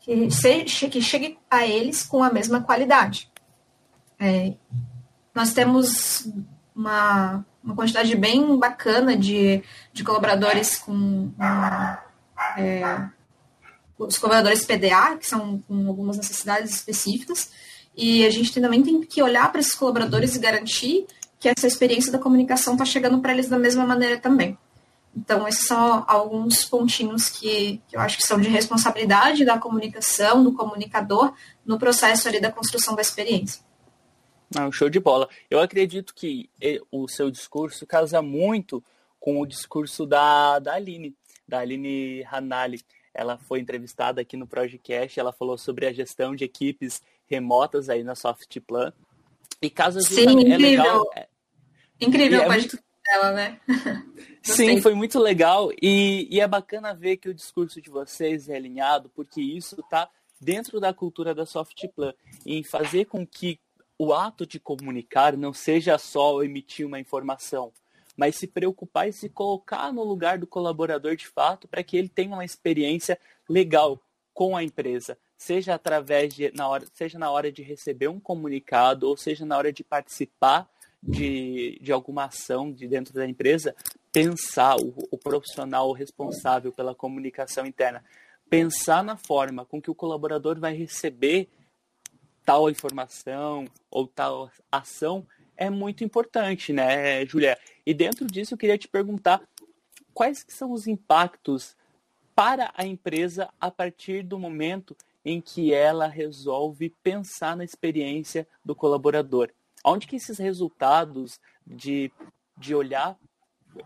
que, 0.03 1.01
chegue 1.01 1.38
a 1.50 1.65
eles 1.65 2.03
com 2.03 2.22
a 2.24 2.31
mesma 2.31 2.62
qualidade. 2.62 3.31
É, 4.19 4.53
nós 5.33 5.53
temos 5.53 6.29
uma, 6.75 7.45
uma 7.63 7.75
quantidade 7.75 8.15
bem 8.15 8.57
bacana 8.60 9.15
de, 9.15 9.63
de 9.91 10.03
colaboradores 10.03 10.77
com 10.77 11.31
é, 12.57 13.10
os 13.98 14.17
colaboradores 14.17 14.65
PDA, 14.65 15.17
que 15.17 15.25
são 15.25 15.60
com 15.60 15.88
algumas 15.88 16.17
necessidades 16.17 16.75
específicas, 16.75 17.51
e 17.95 18.25
a 18.25 18.29
gente 18.29 18.60
também 18.60 18.83
tem 18.83 19.01
que 19.01 19.22
olhar 19.24 19.50
para 19.51 19.62
esses 19.62 19.75
colaboradores 19.75 20.36
e 20.36 20.39
garantir 20.39 21.05
que 21.39 21.48
essa 21.48 21.67
experiência 21.67 22.12
da 22.12 22.19
comunicação 22.19 22.74
está 22.74 22.86
chegando 22.86 23.19
para 23.19 23.33
eles 23.33 23.48
da 23.48 23.60
mesma 23.60 23.86
maneira 23.86 24.19
também. 24.19 24.57
Então, 25.15 25.48
esses 25.48 25.67
são 25.67 26.03
alguns 26.08 26.65
pontinhos 26.65 27.29
que, 27.29 27.82
que, 27.88 27.96
eu 27.96 28.01
acho 28.01 28.17
que 28.17 28.25
são 28.25 28.41
de 28.41 28.50
responsabilidade 28.50 29.46
da 29.46 29.60
comunicação, 29.60 30.43
do 30.43 30.53
comunicador, 30.53 31.34
no 31.63 31.77
processo 31.77 32.27
ali 32.27 32.41
da 32.41 32.51
construção 32.51 32.96
da 32.96 33.01
experiência. 33.01 33.63
Ah, 34.55 34.70
show 34.72 34.89
de 34.89 35.00
bola. 35.00 35.29
Eu 35.50 35.60
acredito 35.60 36.13
que 36.13 36.50
o 36.91 37.08
seu 37.08 37.29
discurso 37.29 37.86
casa 37.86 38.22
muito 38.22 38.84
com 39.20 39.39
o 39.39 39.46
discurso 39.46 40.05
da, 40.05 40.60
da 40.60 40.74
Aline, 40.74 41.15
da 41.48 41.60
Aline 41.60 42.25
Hanali. 42.29 42.82
Ela 43.13 43.38
foi 43.38 43.60
entrevistada 43.60 44.22
aqui 44.22 44.36
no 44.36 44.48
Projecast, 44.48 45.20
ela 45.20 45.32
falou 45.32 45.58
sobre 45.58 45.86
a 45.86 45.93
gestão 45.93 46.36
de 46.36 46.43
equipes 46.43 47.01
remotas 47.27 47.88
aí 47.88 48.03
na 48.03 48.15
Softplan. 48.15 48.91
E 49.62 49.70
casa 49.70 50.01
Sim, 50.01 50.24
incrível. 50.24 50.53
É 50.53 50.58
legal. 50.58 51.12
É, 51.15 51.27
incrível 52.01 52.41
é 52.41 52.48
muito... 52.48 52.79
dela, 53.03 53.31
né? 53.31 53.60
Sim, 54.41 54.81
foi 54.81 54.93
muito 54.93 55.19
legal 55.19 55.72
e, 55.81 56.27
e, 56.29 56.39
é 56.39 56.48
bacana 56.48 56.93
ver 56.93 57.17
que 57.17 57.29
o 57.29 57.33
discurso 57.33 57.81
de 57.81 57.89
vocês 57.89 58.50
é 58.50 58.55
alinhado, 58.55 59.10
porque 59.10 59.41
isso 59.41 59.79
está 59.79 60.10
dentro 60.39 60.79
da 60.79 60.93
cultura 60.93 61.33
da 61.33 61.45
Softplan, 61.45 62.13
em 62.45 62.63
fazer 62.63 63.05
com 63.05 63.25
que 63.25 63.60
o 63.98 64.13
ato 64.13 64.45
de 64.45 64.60
comunicar 64.60 65.38
não 65.38 65.53
seja 65.53 65.98
só 65.98 66.43
emitir 66.43 66.86
uma 66.86 67.00
informação, 67.00 67.72
mas 68.17 68.36
se 68.36 68.48
preocupar 68.48 69.07
e 69.07 69.13
se 69.13 69.29
colocar 69.29 69.91
no 69.93 70.03
lugar 70.03 70.38
do 70.38 70.48
colaborador 70.48 71.15
de 71.15 71.27
fato 71.27 71.67
para 71.67 71.83
que 71.83 71.95
ele 71.95 72.10
tenha 72.10 72.33
uma 72.33 72.45
experiência 72.45 73.17
legal 73.48 74.01
com 74.33 74.57
a 74.57 74.63
empresa, 74.63 75.17
seja 75.38 75.75
através 75.75 76.33
de 76.33 76.51
na 76.53 76.67
hora, 76.67 76.86
seja 76.93 77.17
na 77.17 77.29
hora 77.31 77.51
de 77.51 77.62
receber 77.62 78.07
um 78.07 78.19
comunicado 78.19 79.07
ou 79.07 79.15
seja 79.15 79.45
na 79.45 79.57
hora 79.57 79.72
de 79.72 79.83
participar 79.83 80.67
de, 81.05 81.77
de 81.81 81.91
alguma 81.91 82.25
ação 82.25 82.72
de 82.72 82.88
dentro 82.88 83.13
da 83.13 83.27
empresa, 83.27 83.75
pensar 84.12 84.77
o, 84.77 84.93
o 85.12 85.17
profissional 85.17 85.91
responsável 85.91 86.72
pela 86.72 86.95
comunicação 86.95 87.65
interna, 87.65 88.03
pensar 88.50 89.03
na 89.03 89.17
forma 89.17 89.65
com 89.65 89.81
que 89.81 89.91
o 89.91 89.95
colaborador 89.95 90.60
vai 90.60 90.74
receber 90.74 91.50
tal 92.45 92.69
informação 92.69 93.65
ou 93.89 94.07
tal 94.07 94.50
ação 94.72 95.25
é 95.55 95.69
muito 95.69 96.03
importante, 96.03 96.74
né, 96.74 97.25
Julia? 97.25 97.57
E 97.86 97.93
dentro 97.93 98.25
disso 98.25 98.53
eu 98.53 98.57
queria 98.57 98.77
te 98.77 98.88
perguntar 98.88 99.41
quais 100.13 100.45
são 100.48 100.72
os 100.72 100.88
impactos 100.88 101.75
para 102.36 102.72
a 102.75 102.86
empresa 102.86 103.50
a 103.60 103.69
partir 103.69 104.24
do 104.24 104.39
momento 104.39 104.95
em 105.24 105.39
que 105.39 105.74
ela 105.74 106.07
resolve 106.07 106.89
pensar 107.01 107.55
na 107.55 107.63
experiência 107.63 108.48
do 108.65 108.75
colaborador. 108.75 109.50
Onde 109.83 110.07
que 110.07 110.15
esses 110.15 110.37
resultados 110.37 111.39
de, 111.65 112.11
de 112.57 112.73
olhar 112.73 113.17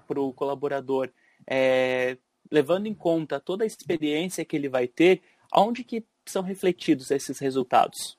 para 0.08 0.22
o 0.22 0.34
colaborador, 0.34 1.10
é, 1.46 2.18
levando 2.52 2.88
em 2.88 2.94
conta 2.94 3.40
toda 3.40 3.64
a 3.64 3.68
experiência 3.68 4.46
que 4.46 4.56
ele 4.56 4.70
vai 4.70 4.88
ter, 4.88 5.22
onde 5.54 5.84
que 5.84 6.06
são 6.26 6.42
refletidos 6.42 7.12
esses 7.12 7.40
resultados? 7.40 8.18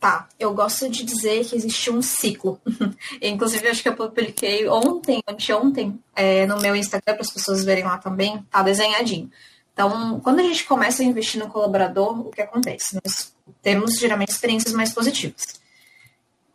Tá, 0.00 0.28
eu 0.38 0.54
gosto 0.54 0.88
de 0.88 1.04
dizer 1.04 1.44
que 1.44 1.56
existe 1.56 1.90
um 1.90 2.00
ciclo. 2.00 2.60
Inclusive, 3.20 3.66
acho 3.66 3.82
que 3.82 3.88
eu 3.88 3.96
publiquei 3.96 4.68
ontem, 4.68 5.20
anteontem, 5.26 5.98
é, 6.14 6.46
no 6.46 6.60
meu 6.60 6.76
Instagram, 6.76 7.14
para 7.14 7.22
as 7.22 7.32
pessoas 7.32 7.64
verem 7.64 7.84
lá 7.84 7.98
também, 7.98 8.40
tá 8.48 8.62
desenhadinho. 8.62 9.28
Então, 9.72 10.20
quando 10.20 10.38
a 10.38 10.42
gente 10.44 10.64
começa 10.64 11.02
a 11.02 11.04
investir 11.04 11.40
no 11.40 11.48
colaborador, 11.48 12.26
o 12.26 12.30
que 12.30 12.42
acontece? 12.42 12.94
Nós 13.04 13.34
temos 13.60 13.96
geralmente 13.98 14.30
experiências 14.30 14.72
mais 14.72 14.92
positivas. 14.92 15.60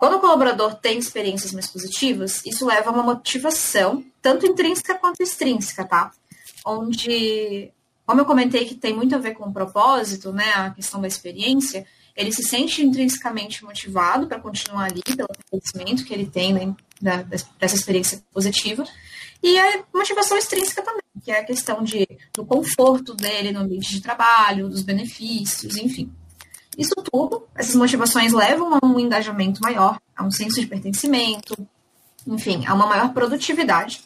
Quando 0.04 0.18
o 0.18 0.20
colaborador 0.20 0.76
tem 0.76 1.00
experiências 1.00 1.54
mais 1.54 1.66
positivas, 1.66 2.46
isso 2.46 2.66
leva 2.66 2.90
a 2.90 2.94
uma 2.94 3.04
motivação, 3.04 4.04
tanto 4.22 4.46
intrínseca 4.46 4.96
quanto 4.96 5.24
extrínseca, 5.24 5.86
tá? 5.86 6.12
Onde, 6.66 7.72
como 8.06 8.20
eu 8.20 8.26
comentei 8.26 8.66
que 8.66 8.76
tem 8.76 8.94
muito 8.94 9.16
a 9.16 9.18
ver 9.18 9.34
com 9.34 9.46
o 9.46 9.54
propósito, 9.54 10.34
né, 10.34 10.52
a 10.56 10.72
questão 10.72 11.00
da 11.00 11.08
experiência, 11.08 11.88
ele 12.18 12.34
se 12.34 12.44
sente 12.44 12.84
intrinsecamente 12.84 13.64
motivado 13.64 14.28
para 14.28 14.42
continuar 14.42 14.92
ali, 14.92 15.02
pelo 15.16 15.30
conhecimento 15.50 16.04
que 16.04 16.14
ele 16.14 16.26
tem 16.26 16.54
né, 16.54 16.76
da, 17.02 17.24
dessa 17.58 17.76
experiência 17.76 18.22
positiva, 18.34 18.84
e 19.42 19.58
a 19.58 19.86
motivação 19.94 20.38
extrínseca 20.38 20.82
também, 20.82 21.02
que 21.24 21.32
é 21.32 21.40
a 21.40 21.46
questão 21.46 21.82
de, 21.82 22.06
do 22.34 22.46
conforto 22.46 23.14
dele 23.14 23.54
no 23.54 23.62
ambiente 23.62 23.94
de 23.94 24.02
trabalho, 24.02 24.68
dos 24.68 24.82
benefícios, 24.82 25.78
enfim. 25.78 26.12
Isso 26.78 26.96
tudo, 26.96 27.48
essas 27.56 27.76
motivações 27.76 28.34
levam 28.34 28.76
a 28.76 28.86
um 28.86 29.00
engajamento 29.00 29.62
maior, 29.62 30.00
a 30.16 30.24
um 30.24 30.32
senso 30.32 30.60
de 30.60 30.68
pertencimento, 30.68 31.56
enfim, 32.26 32.66
a 32.66 32.74
uma 32.74 32.88
maior 32.88 33.14
produtividade. 33.14 34.04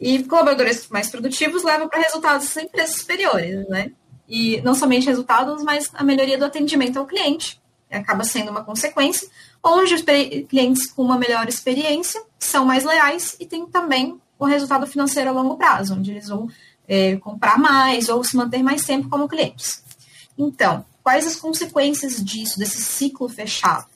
E 0.00 0.22
colaboradores 0.24 0.88
mais 0.88 1.08
produtivos 1.08 1.62
levam 1.62 1.88
para 1.88 2.00
resultados 2.00 2.56
em 2.56 2.64
empresas 2.64 2.96
superiores, 2.96 3.66
né? 3.68 3.92
E 4.28 4.60
não 4.62 4.74
somente 4.74 5.06
resultados, 5.06 5.62
mas 5.62 5.90
a 5.94 6.02
melhoria 6.02 6.36
do 6.36 6.44
atendimento 6.44 6.98
ao 6.98 7.06
cliente. 7.06 7.60
Acaba 7.90 8.24
sendo 8.24 8.50
uma 8.50 8.64
consequência, 8.64 9.28
onde 9.62 9.94
os 9.94 10.02
clientes 10.48 10.90
com 10.90 11.02
uma 11.02 11.16
melhor 11.16 11.48
experiência 11.48 12.20
são 12.38 12.64
mais 12.64 12.84
leais 12.84 13.36
e 13.38 13.46
têm 13.46 13.66
também 13.66 14.20
o 14.36 14.44
resultado 14.44 14.86
financeiro 14.86 15.30
a 15.30 15.32
longo 15.32 15.56
prazo, 15.56 15.94
onde 15.94 16.10
eles 16.10 16.28
vão 16.28 16.48
é, 16.88 17.16
comprar 17.16 17.56
mais 17.56 18.08
ou 18.08 18.24
se 18.24 18.36
manter 18.36 18.62
mais 18.62 18.82
tempo 18.82 19.08
como 19.08 19.28
clientes. 19.28 19.84
Então, 20.36 20.84
quais 21.04 21.26
as 21.26 21.36
consequências 21.36 22.24
disso, 22.24 22.58
desse 22.58 22.80
ciclo 22.80 23.28
fechado? 23.28 23.86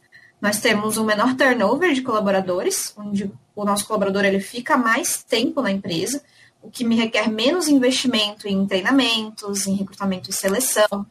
Nós 0.41 0.61
temos 0.61 0.99
um 0.99 1.05
menor 1.05 1.35
turnover 1.35 1.93
de 1.95 2.03
colaboradores, 2.03 2.95
onde 2.97 3.33
o 3.57 3.65
nosso 3.65 3.87
colaborador 3.87 4.25
ele 4.25 4.39
fica 4.39 4.77
mais 4.77 5.25
tempo 5.25 5.61
na 5.61 5.73
empresa, 5.73 6.23
o 6.63 6.71
que 6.71 6.85
me 6.85 6.95
requer 6.95 7.29
menos 7.29 7.67
investimento 7.67 8.47
em 8.47 8.67
treinamentos, 8.67 9.67
em 9.67 9.75
recrutamento 9.75 10.31
e 10.31 10.33
seleção. 10.33 11.07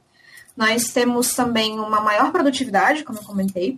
Nós 0.55 0.91
temos 0.91 1.33
também 1.33 1.79
uma 1.79 1.99
maior 1.99 2.31
produtividade, 2.31 3.03
como 3.03 3.19
eu 3.19 3.23
comentei. 3.23 3.77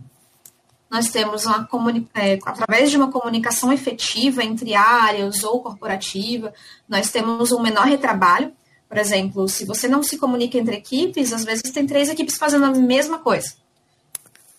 Nós 0.90 1.10
temos 1.10 1.46
uma 1.46 1.68
é, 2.16 2.40
através 2.46 2.92
de 2.92 2.98
uma 2.98 3.12
comunicação 3.12 3.72
efetiva 3.72 4.44
entre 4.44 4.76
áreas 4.76 5.44
ou 5.44 5.62
corporativa, 5.62 6.54
nós 6.88 7.12
temos 7.12 7.52
um 7.52 7.62
menor 7.62 7.86
retrabalho. 7.86 8.54
Por 8.90 8.98
exemplo, 8.98 9.48
se 9.48 9.66
você 9.66 9.88
não 9.88 10.02
se 10.02 10.18
comunica 10.18 10.58
entre 10.58 10.76
equipes, 10.76 11.32
às 11.32 11.46
vezes 11.46 11.72
tem 11.72 11.86
três 11.86 12.10
equipes 12.10 12.38
fazendo 12.38 12.66
a 12.66 12.72
mesma 12.72 13.20
coisa. 13.20 13.54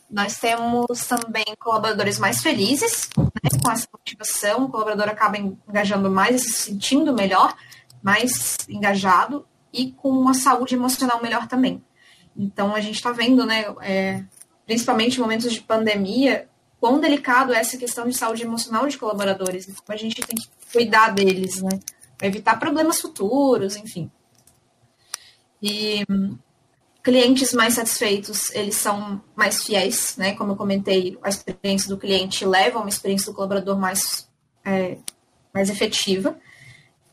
Nós 0.09 0.39
temos 0.39 1.05
também 1.07 1.45
colaboradores 1.59 2.17
mais 2.17 2.41
felizes, 2.41 3.11
né, 3.19 3.51
com 3.63 3.71
essa 3.71 3.89
motivação, 3.93 4.65
o 4.65 4.69
colaborador 4.69 5.09
acaba 5.09 5.37
engajando 5.37 6.09
mais 6.09 6.43
se 6.43 6.53
sentindo 6.53 7.13
melhor, 7.13 7.57
mais 8.01 8.57
engajado 8.69 9.45
e 9.73 9.91
com 9.93 10.11
uma 10.11 10.35
saúde 10.35 10.77
emocional 10.77 11.21
melhor 11.21 11.49
também. 11.49 11.83
Então, 12.37 12.75
a 12.75 12.81
gente 12.81 12.97
está 12.97 13.11
vendo, 13.11 13.45
né, 13.45 13.67
é, 13.83 14.23
principalmente 14.65 15.17
em 15.17 15.21
momentos 15.21 15.53
de 15.53 15.61
pandemia, 15.61 16.49
quão 16.81 17.01
delicado 17.01 17.53
é 17.53 17.59
essa 17.59 17.77
questão 17.77 18.07
de 18.09 18.17
saúde 18.17 18.45
emocional 18.45 18.87
de 18.87 18.97
colaboradores. 18.97 19.69
Então, 19.69 19.83
a 19.89 19.97
gente 19.97 20.23
tem 20.23 20.37
que 20.37 20.49
cuidar 20.73 21.11
deles, 21.11 21.61
né, 21.63 21.81
para 22.17 22.29
evitar 22.29 22.59
problemas 22.59 23.01
futuros, 23.01 23.75
enfim. 23.77 24.11
E 25.62 26.05
clientes 27.02 27.52
mais 27.52 27.75
satisfeitos, 27.75 28.50
eles 28.55 28.76
são 28.76 29.21
mais 29.35 29.64
fiéis, 29.64 30.17
né? 30.17 30.35
Como 30.35 30.52
eu 30.52 30.57
comentei, 30.57 31.19
a 31.23 31.29
experiência 31.29 31.88
do 31.88 31.99
cliente 31.99 32.45
leva 32.45 32.79
a 32.79 32.83
uma 32.83 32.88
experiência 32.88 33.31
do 33.31 33.35
colaborador 33.35 33.79
mais, 33.79 34.29
é, 34.64 34.99
mais 35.52 35.71
efetiva. 35.71 36.38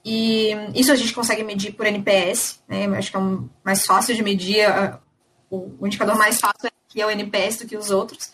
E 0.04 0.52
isso 0.74 0.92
a 0.92 0.96
gente 0.96 1.14
consegue 1.14 1.44
medir 1.44 1.74
por 1.74 1.86
NPS, 1.86 2.62
né? 2.68 2.86
Acho 2.98 3.12
que 3.12 3.18
é 3.18 3.20
um 3.20 3.50
mais 3.64 3.86
fácil 3.86 4.16
de 4.16 4.24
medir, 4.24 4.66
o, 5.50 5.72
o 5.80 5.88
indicador 5.88 6.18
mais 6.18 6.40
fácil 6.40 6.70
aqui 6.88 7.02
é 7.02 7.06
o 7.06 7.12
NPS 7.12 7.60
do 7.60 7.68
que 7.68 7.78
os 7.78 7.92
outros. 7.92 8.32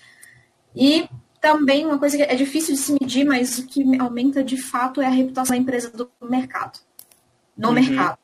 E 0.76 1.08
também 1.40 1.86
uma 1.86 2.00
coisa 2.00 2.16
que 2.16 2.24
é 2.24 2.36
difícil 2.36 2.74
de 2.74 2.80
se 2.80 2.94
medir, 2.94 3.26
mas 3.26 3.58
o 3.60 3.68
que 3.68 4.00
aumenta 4.00 4.44
de 4.44 4.58
fato 4.58 5.02
é 5.02 5.06
a 5.06 5.10
reputação 5.10 5.56
da 5.56 5.62
empresa 5.62 5.90
do 5.90 6.10
mercado, 6.22 6.80
no 7.58 7.68
uhum. 7.68 7.74
mercado, 7.74 8.18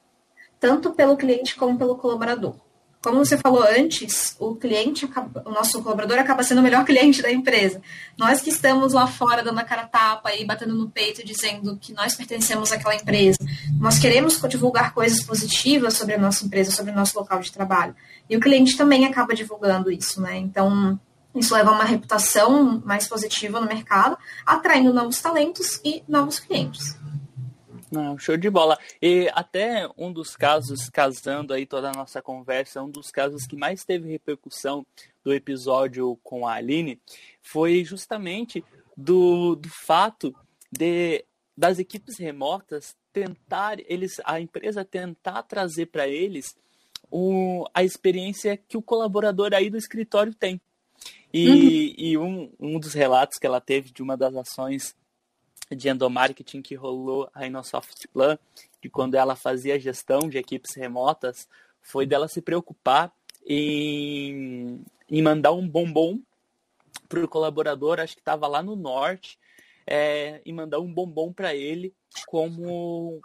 tanto 0.60 0.92
pelo 0.92 1.18
cliente 1.18 1.56
como 1.56 1.78
pelo 1.78 1.96
colaborador 1.96 2.56
como 3.01 3.24
você 3.24 3.38
falou 3.38 3.63
antes, 3.63 4.36
o 4.39 4.56
cliente, 4.56 5.10
o 5.46 5.50
nosso 5.51 5.82
colaborador 5.82 6.20
acaba 6.20 6.44
sendo 6.44 6.60
o 6.60 6.62
melhor 6.62 6.84
cliente 6.86 7.22
da 7.22 7.32
empresa. 7.32 7.82
Nós 8.18 8.42
que 8.42 8.50
estamos 8.50 8.94
lá 8.94 9.08
fora 9.08 9.42
dando 9.42 9.60
a 9.60 9.63
cara 9.63 9.88
tapa 9.88 10.34
e 10.36 10.46
batendo 10.46 10.75
no 10.75 10.89
peito 10.89 11.25
dizendo 11.25 11.78
que 11.78 11.94
nós 11.94 12.16
pertencemos 12.16 12.72
àquela 12.72 12.96
empresa, 12.96 13.38
nós 13.80 13.98
queremos 14.00 14.39
divulgar 14.50 14.94
coisas 14.94 15.24
positivas 15.24 15.94
sobre 15.94 16.16
a 16.16 16.18
nossa 16.18 16.46
empresa, 16.46 16.72
sobre 16.72 16.92
o 16.92 16.96
nosso 16.96 17.18
local 17.18 17.39
de 17.39 17.51
trabalho. 17.51 17.96
E 18.30 18.36
o 18.36 18.39
cliente 18.39 18.75
também 18.75 19.06
acaba 19.06 19.34
divulgando 19.34 19.89
isso, 19.89 20.22
né? 20.22 20.38
Então, 20.38 21.00
isso 21.34 21.54
leva 21.54 21.70
a 21.70 21.74
uma 21.74 21.86
reputação 21.86 22.82
mais 22.86 23.08
positiva 23.08 23.62
no 23.62 23.68
mercado, 23.68 24.18
atraindo 24.46 24.94
novos 24.94 25.22
talentos 25.22 25.80
e 25.86 26.04
novos 26.08 26.39
clientes. 26.39 26.98
Não, 27.91 28.17
show 28.17 28.38
de 28.38 28.50
bola. 28.50 28.77
E 29.01 29.29
até 29.34 29.89
um 29.98 30.12
dos 30.12 30.36
casos, 30.36 30.89
casando 30.89 31.53
aí 31.53 31.65
toda 31.65 31.89
a 31.89 31.93
nossa 31.93 32.22
conversa, 32.22 32.84
um 32.84 32.89
dos 32.89 33.10
casos 33.10 33.46
que 33.48 33.55
mais 33.55 33.84
teve 33.84 34.12
repercussão 34.12 34.86
do 35.24 35.34
episódio 35.34 36.17
com 36.24 36.48
a 36.48 36.53
Aline 36.53 37.00
foi 37.41 37.84
justamente 37.84 38.63
do, 38.96 39.55
do 39.55 39.69
fato 39.69 40.36
de 40.72 41.25
das 41.58 41.77
equipes 41.77 42.17
remotas 42.17 42.96
tentar 43.12 43.79
eles 43.86 44.22
a 44.24 44.39
empresa 44.39 44.86
tentar 44.86 45.43
trazer 45.43 45.88
para 45.88 46.08
eles 46.08 46.55
o, 47.12 47.65
a 47.74 47.84
experiência 47.84 48.55
que 48.55 48.77
o 48.77 48.81
colaborador 48.81 49.53
aí 49.53 49.69
do 49.69 49.77
escritório 49.77 50.34
tem. 50.34 50.62
E, 51.34 51.50
uhum. 51.50 51.93
e 51.98 52.17
um, 52.17 52.51
um 52.60 52.79
dos 52.79 52.93
relatos 52.93 53.38
que 53.38 53.46
ela 53.46 53.60
teve 53.60 53.91
de 53.91 54.01
uma 54.01 54.15
das 54.15 54.36
ações 54.36 54.96
de 55.76 55.90
endomarketing 55.90 56.62
que 56.62 56.76
rolou 56.76 57.30
aí 57.34 57.50
no 57.50 57.64
Softplan, 57.64 58.38
de 58.82 58.90
quando 58.90 59.16
ela 59.16 59.36
fazia 59.36 59.80
gestão 59.80 60.28
de 60.30 60.38
equipes 60.38 60.76
remotas, 60.76 61.48
foi 61.82 62.06
dela 62.06 62.28
se 62.28 62.42
preocupar 62.42 63.12
em, 63.46 64.82
em 65.10 65.22
mandar 65.22 65.52
um 65.52 65.68
bombom 65.68 66.20
para 67.08 67.24
o 67.24 67.28
colaborador, 67.28 68.00
acho 68.00 68.16
que 68.16 68.22
estava 68.22 68.48
lá 68.48 68.62
no 68.62 68.76
norte, 68.76 69.38
é, 69.86 70.40
e 70.46 70.54
mandar 70.54 70.80
um 70.80 70.94
bombom 70.94 71.34
para 71.34 71.56
ele 71.56 71.94
como, 72.28 73.20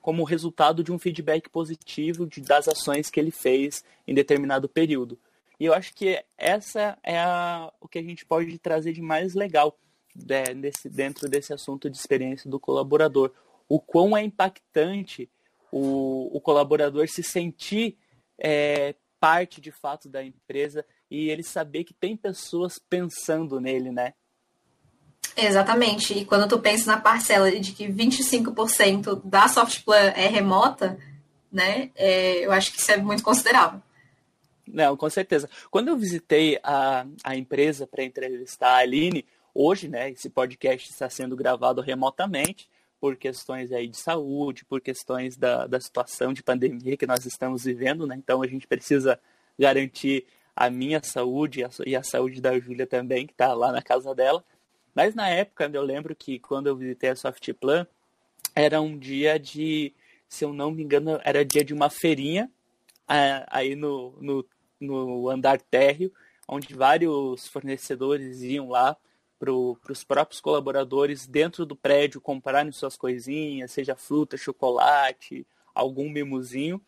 como 0.00 0.24
resultado 0.24 0.82
de 0.82 0.90
um 0.90 0.98
feedback 0.98 1.48
positivo 1.48 2.26
de, 2.26 2.40
das 2.40 2.66
ações 2.66 3.08
que 3.10 3.20
ele 3.20 3.30
fez 3.30 3.84
em 4.06 4.14
determinado 4.14 4.68
período. 4.68 5.18
E 5.58 5.66
eu 5.66 5.74
acho 5.74 5.94
que 5.94 6.22
essa 6.36 6.98
é 7.02 7.18
a, 7.18 7.72
o 7.80 7.86
que 7.86 7.98
a 7.98 8.02
gente 8.02 8.24
pode 8.24 8.58
trazer 8.58 8.92
de 8.92 9.02
mais 9.02 9.34
legal 9.34 9.76
é, 10.28 10.54
desse, 10.54 10.88
dentro 10.88 11.28
desse 11.28 11.52
assunto 11.52 11.88
de 11.88 11.96
experiência 11.96 12.50
do 12.50 12.60
colaborador. 12.60 13.32
O 13.68 13.80
quão 13.80 14.16
é 14.16 14.22
impactante 14.22 15.28
o, 15.70 16.36
o 16.36 16.40
colaborador 16.40 17.08
se 17.08 17.22
sentir 17.22 17.96
é, 18.38 18.94
parte 19.18 19.60
de 19.60 19.70
fato 19.70 20.08
da 20.08 20.24
empresa 20.24 20.84
e 21.10 21.28
ele 21.28 21.42
saber 21.42 21.84
que 21.84 21.94
tem 21.94 22.16
pessoas 22.16 22.78
pensando 22.78 23.60
nele, 23.60 23.90
né? 23.90 24.14
Exatamente. 25.36 26.18
E 26.18 26.24
quando 26.24 26.48
tu 26.48 26.58
pensa 26.58 26.90
na 26.90 27.00
parcela 27.00 27.50
de 27.50 27.72
que 27.72 27.86
25% 27.86 29.20
da 29.24 29.48
Softplan 29.48 30.12
é 30.16 30.26
remota, 30.26 30.98
né, 31.50 31.90
é, 31.96 32.44
eu 32.44 32.52
acho 32.52 32.72
que 32.72 32.80
isso 32.80 32.90
é 32.90 32.96
muito 32.96 33.22
considerável. 33.22 33.80
Não, 34.66 34.96
com 34.96 35.10
certeza. 35.10 35.50
Quando 35.70 35.88
eu 35.88 35.96
visitei 35.96 36.58
a, 36.62 37.04
a 37.24 37.36
empresa 37.36 37.86
para 37.86 38.04
entrevistar 38.04 38.70
a 38.70 38.78
Aline, 38.78 39.26
hoje, 39.60 39.88
né, 39.88 40.10
esse 40.10 40.30
podcast 40.30 40.90
está 40.90 41.10
sendo 41.10 41.36
gravado 41.36 41.82
remotamente 41.82 42.68
por 42.98 43.16
questões 43.16 43.72
aí 43.72 43.88
de 43.88 43.96
saúde, 43.96 44.64
por 44.64 44.80
questões 44.80 45.36
da, 45.36 45.66
da 45.66 45.80
situação 45.80 46.32
de 46.32 46.42
pandemia 46.42 46.96
que 46.96 47.06
nós 47.06 47.24
estamos 47.26 47.64
vivendo, 47.64 48.06
né? 48.06 48.14
Então 48.16 48.42
a 48.42 48.46
gente 48.46 48.66
precisa 48.66 49.18
garantir 49.58 50.26
a 50.54 50.68
minha 50.68 51.02
saúde 51.02 51.64
e 51.86 51.96
a, 51.96 52.02
saúde 52.02 52.40
da 52.40 52.58
Júlia 52.58 52.86
também, 52.86 53.26
que 53.26 53.32
está 53.32 53.54
lá 53.54 53.72
na 53.72 53.80
casa 53.80 54.14
dela. 54.14 54.44
Mas 54.94 55.14
na 55.14 55.28
época, 55.28 55.70
eu 55.72 55.82
lembro 55.82 56.14
que 56.14 56.38
quando 56.38 56.66
eu 56.66 56.76
visitei 56.76 57.10
a 57.10 57.16
Softplan, 57.16 57.86
era 58.54 58.80
um 58.80 58.98
dia 58.98 59.38
de, 59.38 59.94
se 60.28 60.44
eu 60.44 60.52
não 60.52 60.70
me 60.70 60.82
engano, 60.82 61.20
era 61.24 61.44
dia 61.44 61.64
de 61.64 61.72
uma 61.72 61.88
feirinha 61.88 62.50
aí 63.06 63.74
no, 63.74 64.14
no, 64.20 64.46
no 64.78 65.28
andar 65.28 65.60
térreo, 65.60 66.12
onde 66.46 66.74
vários 66.74 67.46
fornecedores 67.48 68.42
iam 68.42 68.68
lá 68.68 68.96
para 69.40 69.50
os 69.92 70.04
próprios 70.04 70.38
colaboradores 70.38 71.26
dentro 71.26 71.64
do 71.64 71.74
prédio 71.74 72.20
comprarem 72.20 72.70
suas 72.70 72.94
coisinhas, 72.94 73.72
seja 73.72 73.96
fruta, 73.96 74.36
chocolate, 74.36 75.46
algum 75.74 76.10
mimozinho. 76.10 76.78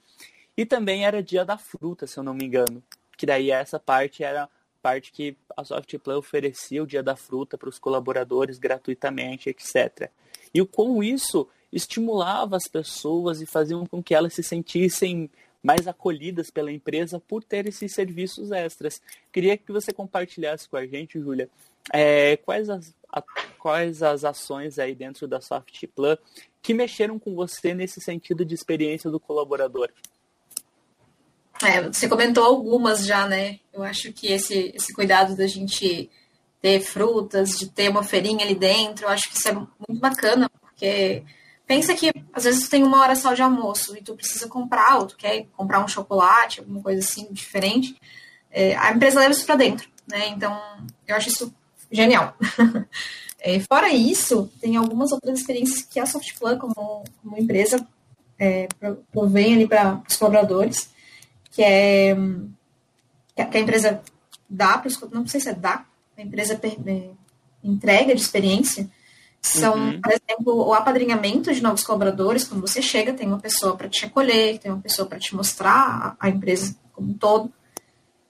E 0.54 0.66
também 0.66 1.06
era 1.06 1.22
dia 1.22 1.46
da 1.46 1.56
fruta, 1.56 2.06
se 2.06 2.18
eu 2.18 2.22
não 2.22 2.34
me 2.34 2.44
engano. 2.44 2.82
Que 3.16 3.24
daí 3.24 3.50
essa 3.50 3.80
parte 3.80 4.22
era 4.22 4.50
parte 4.82 5.12
que 5.12 5.34
a 5.56 5.64
Softplan 5.64 6.18
oferecia 6.18 6.82
o 6.82 6.86
dia 6.86 7.02
da 7.02 7.16
fruta 7.16 7.56
para 7.56 7.68
os 7.68 7.78
colaboradores 7.78 8.58
gratuitamente, 8.58 9.48
etc. 9.48 10.10
E 10.52 10.62
com 10.66 11.02
isso 11.02 11.48
estimulava 11.72 12.56
as 12.56 12.68
pessoas 12.68 13.40
e 13.40 13.46
faziam 13.46 13.86
com 13.86 14.02
que 14.02 14.14
elas 14.14 14.34
se 14.34 14.42
sentissem 14.42 15.30
mais 15.62 15.86
acolhidas 15.86 16.50
pela 16.50 16.72
empresa 16.72 17.20
por 17.20 17.44
ter 17.44 17.68
esses 17.68 17.94
serviços 17.94 18.50
extras. 18.50 19.00
Queria 19.32 19.56
que 19.56 19.70
você 19.70 19.92
compartilhasse 19.92 20.68
com 20.68 20.76
a 20.76 20.86
gente, 20.86 21.20
Júlia, 21.20 21.48
é, 21.92 22.36
quais, 22.38 22.68
as, 22.68 22.94
a, 23.12 23.22
quais 23.58 24.02
as 24.02 24.24
ações 24.24 24.78
aí 24.78 24.94
dentro 24.94 25.28
da 25.28 25.40
Softplan 25.40 26.18
que 26.60 26.74
mexeram 26.74 27.18
com 27.18 27.34
você 27.34 27.74
nesse 27.74 28.00
sentido 28.00 28.44
de 28.44 28.54
experiência 28.54 29.10
do 29.10 29.18
colaborador. 29.18 29.88
É, 31.62 31.82
você 31.82 32.08
comentou 32.08 32.44
algumas 32.44 33.06
já, 33.06 33.26
né? 33.26 33.60
Eu 33.72 33.82
acho 33.82 34.12
que 34.12 34.32
esse, 34.32 34.72
esse 34.74 34.92
cuidado 34.92 35.36
da 35.36 35.46
gente 35.46 36.10
ter 36.60 36.80
frutas, 36.80 37.58
de 37.58 37.68
ter 37.68 37.88
uma 37.88 38.04
feirinha 38.04 38.44
ali 38.44 38.54
dentro, 38.54 39.04
eu 39.04 39.08
acho 39.08 39.28
que 39.28 39.36
isso 39.36 39.48
é 39.48 39.52
muito 39.52 40.00
bacana, 40.00 40.48
porque 40.48 41.24
pensa 41.72 41.94
que 41.94 42.12
às 42.34 42.44
vezes 42.44 42.64
tu 42.64 42.70
tem 42.70 42.82
uma 42.82 43.00
hora 43.00 43.16
só 43.16 43.32
de 43.32 43.40
almoço 43.40 43.96
e 43.96 44.02
tu 44.02 44.14
precisa 44.14 44.46
comprar, 44.46 44.98
ou 44.98 45.06
tu 45.06 45.16
quer 45.16 45.46
comprar 45.56 45.82
um 45.82 45.88
chocolate, 45.88 46.60
alguma 46.60 46.82
coisa 46.82 47.00
assim 47.00 47.26
diferente, 47.30 47.96
é, 48.50 48.76
a 48.76 48.92
empresa 48.92 49.20
leva 49.20 49.32
isso 49.32 49.46
para 49.46 49.56
dentro, 49.56 49.88
né? 50.06 50.28
Então, 50.28 50.60
eu 51.08 51.16
acho 51.16 51.30
isso 51.30 51.54
genial. 51.90 52.36
é, 53.40 53.58
fora 53.60 53.88
isso, 53.88 54.52
tem 54.60 54.76
algumas 54.76 55.12
outras 55.12 55.38
experiências 55.38 55.80
que 55.80 55.98
a 55.98 56.04
Softplan, 56.04 56.58
como, 56.58 57.04
como 57.22 57.38
empresa, 57.38 57.86
é, 58.38 58.68
provém 59.10 59.54
ali 59.54 59.66
para 59.66 60.02
os 60.06 60.16
colaboradores, 60.18 60.90
que 61.50 61.62
é 61.62 62.14
que 63.50 63.56
a 63.56 63.60
empresa 63.60 64.02
dá 64.48 64.76
para 64.76 64.88
os 64.88 65.00
não 65.10 65.26
sei 65.26 65.40
se 65.40 65.48
é 65.48 65.54
dá, 65.54 65.86
a 66.18 66.20
empresa 66.20 66.60
é, 66.62 67.08
entrega 67.64 68.14
de 68.14 68.20
experiência, 68.20 68.90
são, 69.42 69.74
uhum. 69.74 70.00
por 70.00 70.12
exemplo, 70.12 70.68
o 70.68 70.72
apadrinhamento 70.72 71.52
de 71.52 71.60
novos 71.60 71.82
colaboradores, 71.82 72.44
quando 72.44 72.60
você 72.60 72.80
chega, 72.80 73.12
tem 73.12 73.26
uma 73.26 73.40
pessoa 73.40 73.76
para 73.76 73.88
te 73.88 74.06
acolher, 74.06 74.58
tem 74.58 74.70
uma 74.70 74.80
pessoa 74.80 75.06
para 75.06 75.18
te 75.18 75.34
mostrar 75.34 76.16
a, 76.18 76.28
empresa 76.28 76.76
como 76.92 77.10
um 77.10 77.14
todo. 77.14 77.52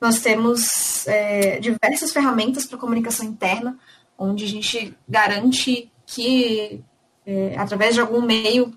Nós 0.00 0.20
temos 0.20 1.06
é, 1.06 1.60
diversas 1.60 2.12
ferramentas 2.12 2.64
para 2.64 2.78
comunicação 2.78 3.26
interna, 3.26 3.78
onde 4.16 4.44
a 4.44 4.48
gente 4.48 4.96
garante 5.06 5.92
que, 6.06 6.82
é, 7.26 7.56
através 7.58 7.94
de 7.94 8.00
algum 8.00 8.22
meio 8.22 8.72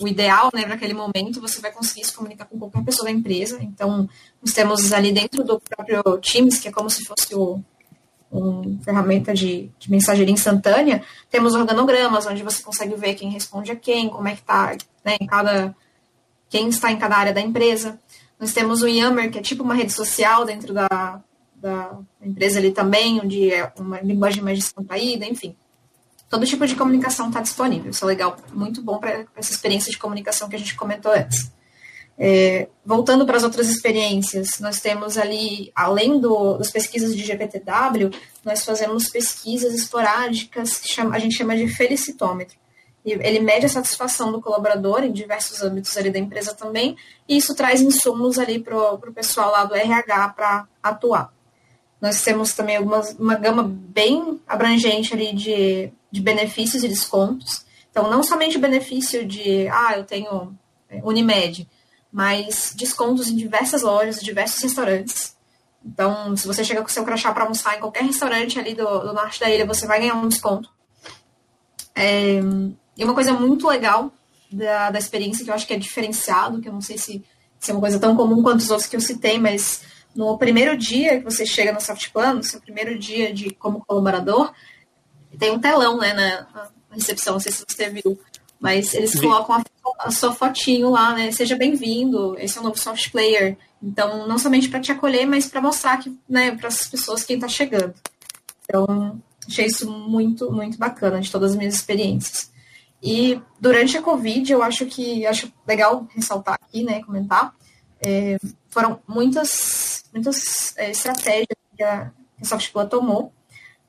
o 0.00 0.08
ideal, 0.08 0.50
né, 0.54 0.64
para 0.64 0.74
aquele 0.74 0.94
momento, 0.94 1.40
você 1.40 1.60
vai 1.60 1.72
conseguir 1.72 2.04
se 2.04 2.12
comunicar 2.12 2.46
com 2.46 2.58
qualquer 2.58 2.84
pessoa 2.84 3.04
da 3.04 3.16
empresa. 3.16 3.58
Então, 3.62 4.08
nós 4.42 4.52
temos 4.52 4.92
ali 4.92 5.12
dentro 5.12 5.44
do 5.44 5.60
próprio 5.60 6.02
Teams, 6.18 6.58
que 6.58 6.68
é 6.68 6.72
como 6.72 6.90
se 6.90 7.04
fosse 7.04 7.34
o, 7.34 7.62
uma 8.38 8.82
ferramenta 8.82 9.32
de, 9.32 9.70
de, 9.78 9.90
mensageria 9.90 10.32
instantânea, 10.32 11.02
temos 11.30 11.54
organogramas, 11.54 12.26
onde 12.26 12.42
você 12.42 12.62
consegue 12.62 12.94
ver 12.94 13.14
quem 13.14 13.30
responde 13.30 13.70
a 13.70 13.76
quem, 13.76 14.08
como 14.08 14.28
é 14.28 14.32
que 14.32 14.40
está, 14.40 14.76
né, 15.04 15.16
em 15.20 15.26
cada, 15.26 15.74
quem 16.48 16.68
está 16.68 16.90
em 16.90 16.98
cada 16.98 17.16
área 17.16 17.32
da 17.32 17.40
empresa. 17.40 17.98
Nós 18.38 18.52
temos 18.52 18.82
o 18.82 18.88
Yammer, 18.88 19.30
que 19.30 19.38
é 19.38 19.42
tipo 19.42 19.62
uma 19.62 19.74
rede 19.74 19.92
social 19.92 20.44
dentro 20.44 20.74
da, 20.74 21.22
da 21.54 21.98
empresa 22.22 22.58
ali 22.58 22.72
também, 22.72 23.20
onde 23.20 23.52
é 23.52 23.72
uma 23.78 24.00
linguagem 24.00 24.42
mais 24.42 24.58
descontraída, 24.58 25.24
enfim 25.24 25.56
todo 26.34 26.46
tipo 26.46 26.66
de 26.66 26.74
comunicação 26.74 27.28
está 27.28 27.40
disponível. 27.40 27.92
Isso 27.92 28.04
é 28.04 28.08
legal, 28.08 28.36
muito 28.52 28.82
bom 28.82 28.98
para 28.98 29.24
essa 29.36 29.52
experiência 29.52 29.90
de 29.92 29.98
comunicação 29.98 30.48
que 30.48 30.56
a 30.56 30.58
gente 30.58 30.74
comentou 30.74 31.12
antes. 31.12 31.52
É, 32.16 32.68
voltando 32.84 33.26
para 33.26 33.36
as 33.36 33.42
outras 33.42 33.68
experiências, 33.68 34.60
nós 34.60 34.80
temos 34.80 35.18
ali, 35.18 35.72
além 35.74 36.20
do, 36.20 36.56
das 36.56 36.70
pesquisas 36.70 37.16
de 37.16 37.24
GPTW, 37.24 38.10
nós 38.44 38.64
fazemos 38.64 39.08
pesquisas 39.08 39.74
esporádicas 39.74 40.78
que 40.78 40.88
chama, 40.88 41.16
a 41.16 41.18
gente 41.18 41.36
chama 41.36 41.56
de 41.56 41.66
felicitômetro. 41.68 42.56
E 43.04 43.12
ele 43.12 43.40
mede 43.40 43.66
a 43.66 43.68
satisfação 43.68 44.32
do 44.32 44.40
colaborador 44.40 45.04
em 45.04 45.12
diversos 45.12 45.62
âmbitos 45.62 45.94
ali 45.96 46.10
da 46.10 46.18
empresa 46.18 46.54
também, 46.54 46.96
e 47.28 47.36
isso 47.36 47.54
traz 47.54 47.80
insumos 47.82 48.38
ali 48.38 48.58
para 48.58 48.94
o 48.94 49.12
pessoal 49.12 49.50
lá 49.50 49.64
do 49.64 49.74
RH 49.74 50.28
para 50.30 50.68
atuar. 50.82 51.34
Nós 52.00 52.22
temos 52.22 52.54
também 52.54 52.76
algumas, 52.76 53.14
uma 53.18 53.34
gama 53.34 53.62
bem 53.62 54.40
abrangente 54.46 55.12
ali 55.14 55.34
de, 55.34 55.92
de 56.10 56.20
benefícios 56.20 56.84
e 56.84 56.88
descontos. 56.88 57.64
Então, 57.90 58.10
não 58.10 58.22
somente 58.22 58.56
o 58.56 58.60
benefício 58.60 59.24
de, 59.24 59.68
ah, 59.68 59.94
eu 59.96 60.04
tenho 60.04 60.54
é, 60.88 61.00
Unimed, 61.02 61.68
mas 62.14 62.72
descontos 62.76 63.28
em 63.28 63.34
diversas 63.34 63.82
lojas, 63.82 64.20
diversos 64.20 64.62
restaurantes. 64.62 65.36
Então, 65.84 66.36
se 66.36 66.46
você 66.46 66.62
chega 66.62 66.80
com 66.80 66.88
seu 66.88 67.04
crachá 67.04 67.32
para 67.32 67.42
almoçar 67.42 67.76
em 67.76 67.80
qualquer 67.80 68.04
restaurante 68.04 68.56
ali 68.56 68.72
do, 68.72 69.00
do, 69.00 69.12
norte 69.12 69.40
da 69.40 69.50
ilha, 69.50 69.66
você 69.66 69.84
vai 69.84 69.98
ganhar 69.98 70.14
um 70.14 70.28
desconto. 70.28 70.70
É, 71.92 72.38
e 72.96 73.04
uma 73.04 73.14
coisa 73.14 73.32
muito 73.32 73.66
legal 73.66 74.12
da, 74.48 74.92
da 74.92 74.98
experiência, 75.00 75.44
que 75.44 75.50
eu 75.50 75.54
acho 75.54 75.66
que 75.66 75.74
é 75.74 75.76
diferenciado, 75.76 76.60
que 76.60 76.68
eu 76.68 76.72
não 76.72 76.80
sei 76.80 76.96
se, 76.96 77.24
se 77.58 77.72
é 77.72 77.74
uma 77.74 77.80
coisa 77.80 77.98
tão 77.98 78.14
comum 78.14 78.44
quanto 78.44 78.60
os 78.60 78.70
outros 78.70 78.88
que 78.88 78.94
eu 78.94 79.00
citei, 79.00 79.36
mas 79.36 79.82
no 80.14 80.38
primeiro 80.38 80.76
dia 80.76 81.18
que 81.18 81.24
você 81.24 81.44
chega 81.44 81.72
no 81.72 81.80
Softplan, 81.80 82.34
no 82.34 82.44
seu 82.44 82.60
primeiro 82.60 82.96
dia 82.96 83.34
de 83.34 83.50
como 83.50 83.84
colaborador, 83.84 84.52
tem 85.36 85.50
um 85.50 85.58
telão 85.58 85.98
né, 85.98 86.14
na, 86.14 86.70
recepção, 86.92 87.32
não 87.32 87.40
sei 87.40 87.50
se 87.50 87.64
você 87.68 87.90
viu, 87.90 88.16
mas 88.64 88.94
eles 88.94 89.20
colocam 89.20 89.56
a, 89.56 89.62
a 89.98 90.10
sua 90.10 90.32
fotinho 90.32 90.88
lá, 90.88 91.12
né? 91.12 91.30
Seja 91.30 91.54
bem-vindo, 91.54 92.34
esse 92.38 92.56
é 92.56 92.60
o 92.62 92.64
novo 92.64 92.78
soft 92.78 93.10
player. 93.10 93.58
Então, 93.82 94.26
não 94.26 94.38
somente 94.38 94.70
para 94.70 94.80
te 94.80 94.90
acolher, 94.90 95.26
mas 95.26 95.46
para 95.46 95.60
mostrar 95.60 95.98
que, 95.98 96.18
né, 96.26 96.56
para 96.56 96.68
as 96.68 96.86
pessoas 96.86 97.22
quem 97.22 97.36
está 97.36 97.46
chegando. 97.46 97.92
Então, 98.64 99.20
achei 99.46 99.66
isso 99.66 99.86
muito, 99.90 100.50
muito 100.50 100.78
bacana 100.78 101.20
de 101.20 101.30
todas 101.30 101.50
as 101.50 101.56
minhas 101.58 101.74
experiências. 101.74 102.50
E 103.02 103.38
durante 103.60 103.98
a 103.98 104.02
Covid, 104.02 104.50
eu 104.50 104.62
acho 104.62 104.86
que 104.86 105.26
acho 105.26 105.52
legal 105.68 106.08
ressaltar 106.14 106.54
aqui, 106.54 106.82
né, 106.82 107.02
comentar, 107.02 107.54
é, 108.00 108.38
foram 108.70 108.98
muitas, 109.06 110.04
muitas 110.10 110.74
é, 110.78 110.90
estratégias 110.90 111.58
que 111.76 111.82
a, 111.82 112.10
a 112.40 112.44
Softplan 112.46 112.86
tomou. 112.86 113.30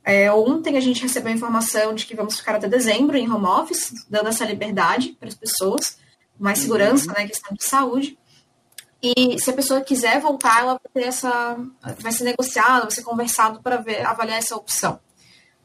É, 0.05 0.31
ontem 0.31 0.77
a 0.77 0.79
gente 0.79 1.01
recebeu 1.01 1.31
a 1.31 1.35
informação 1.35 1.95
de 1.95 2.05
que 2.05 2.15
vamos 2.15 2.37
ficar 2.37 2.55
até 2.55 2.67
dezembro 2.67 3.17
em 3.17 3.29
home 3.29 3.47
office, 3.47 4.05
dando 4.07 4.29
essa 4.29 4.45
liberdade 4.45 5.17
para 5.19 5.27
as 5.27 5.33
pessoas, 5.33 5.97
mais 6.37 6.59
segurança, 6.59 7.07
uhum. 7.07 7.13
né, 7.17 7.27
questão 7.27 7.55
de 7.55 7.63
saúde. 7.63 8.17
E 9.01 9.39
se 9.39 9.49
a 9.49 9.53
pessoa 9.53 9.81
quiser 9.81 10.19
voltar, 10.21 10.59
ela 10.61 10.79
vai 10.81 10.91
ter 10.93 11.07
essa, 11.09 11.57
vai 11.99 12.11
ser 12.11 12.23
negociada, 12.23 12.81
vai 12.81 12.91
ser 12.91 13.03
conversado 13.03 13.61
para 13.61 13.77
ver, 13.77 14.05
avaliar 14.05 14.37
essa 14.37 14.55
opção. 14.55 14.99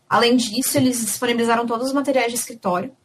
Além 0.08 0.36
disso, 0.36 0.76
eles 0.76 1.00
disponibilizaram 1.00 1.66
todos 1.66 1.88
os 1.88 1.92
materiais 1.92 2.32
de 2.32 2.38
escritório, 2.38 2.96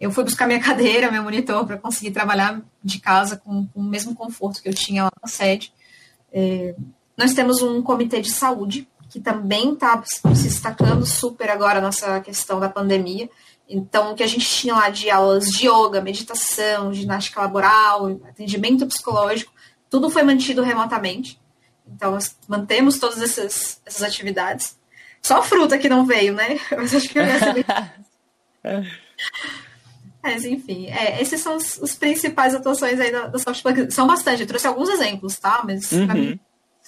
eu 0.00 0.10
fui 0.10 0.24
buscar 0.24 0.46
minha 0.46 0.58
cadeira, 0.64 1.10
meu 1.10 1.22
monitor, 1.22 1.64
para 1.66 1.76
conseguir 1.76 2.10
trabalhar 2.10 2.62
de 2.82 2.98
casa 2.98 3.36
com, 3.36 3.66
com, 3.66 3.80
o 3.80 3.84
mesmo 3.84 4.14
conforto 4.14 4.62
que 4.62 4.68
eu 4.68 4.74
tinha 4.74 5.04
lá 5.04 5.12
na 5.22 5.28
sede. 5.28 5.72
É, 6.32 6.74
nós 7.16 7.34
temos 7.34 7.60
um 7.60 7.82
comitê 7.82 8.20
de 8.20 8.32
saúde, 8.32 8.88
que 9.10 9.20
também 9.20 9.74
está 9.74 10.02
se 10.06 10.22
destacando 10.44 11.04
super 11.04 11.50
agora 11.50 11.80
nessa 11.80 12.20
questão 12.20 12.60
da 12.60 12.68
pandemia. 12.68 13.28
Então, 13.68 14.12
o 14.12 14.14
que 14.14 14.22
a 14.22 14.26
gente 14.26 14.48
tinha 14.48 14.74
lá 14.74 14.88
de 14.88 15.10
aulas 15.10 15.46
de 15.48 15.68
yoga, 15.68 16.00
meditação, 16.00 16.94
ginástica 16.94 17.40
laboral, 17.40 18.20
atendimento 18.28 18.86
psicológico, 18.86 19.52
tudo 19.90 20.08
foi 20.10 20.22
mantido 20.22 20.62
remotamente. 20.62 21.40
Então, 21.86 22.12
nós 22.12 22.36
mantemos 22.48 22.98
todas 22.98 23.20
essas, 23.20 23.80
essas 23.84 24.02
atividades. 24.02 24.78
Só 25.20 25.42
fruta 25.42 25.76
que 25.76 25.88
não 25.88 26.06
veio, 26.06 26.32
né? 26.32 26.58
Mas 26.70 26.94
acho 26.94 27.08
que 27.08 27.18
eu 27.18 27.26
ia 27.26 27.38
ser. 27.38 27.66
Mas, 30.22 30.44
enfim, 30.44 30.86
é, 30.88 31.20
esses 31.20 31.40
são 31.40 31.56
os, 31.56 31.78
os, 31.78 31.94
principais 31.94 32.54
atuações 32.54 33.00
aí 33.00 33.10
da, 33.10 33.28
da. 33.28 33.38
São 33.90 34.06
bastante, 34.06 34.42
eu 34.42 34.46
trouxe 34.46 34.66
alguns 34.66 34.88
exemplos, 34.88 35.38
tá? 35.38 35.62
Mas, 35.64 35.90
uhum. 35.92 36.06
mim, 36.12 36.40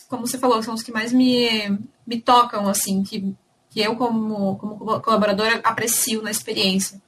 como 0.09 0.27
você 0.27 0.39
falou, 0.39 0.63
são 0.63 0.75
os 0.75 0.83
que 0.83 0.93
mais 0.93 1.13
me, 1.13 1.79
me 2.07 2.21
tocam, 2.21 2.69
assim, 2.69 3.03
que, 3.03 3.35
que 3.71 3.81
eu, 3.81 3.97
como, 3.97 4.57
como 4.57 5.01
colaboradora, 5.01 5.61
aprecio 5.65 6.23
na 6.23 6.31
experiência. 6.31 7.01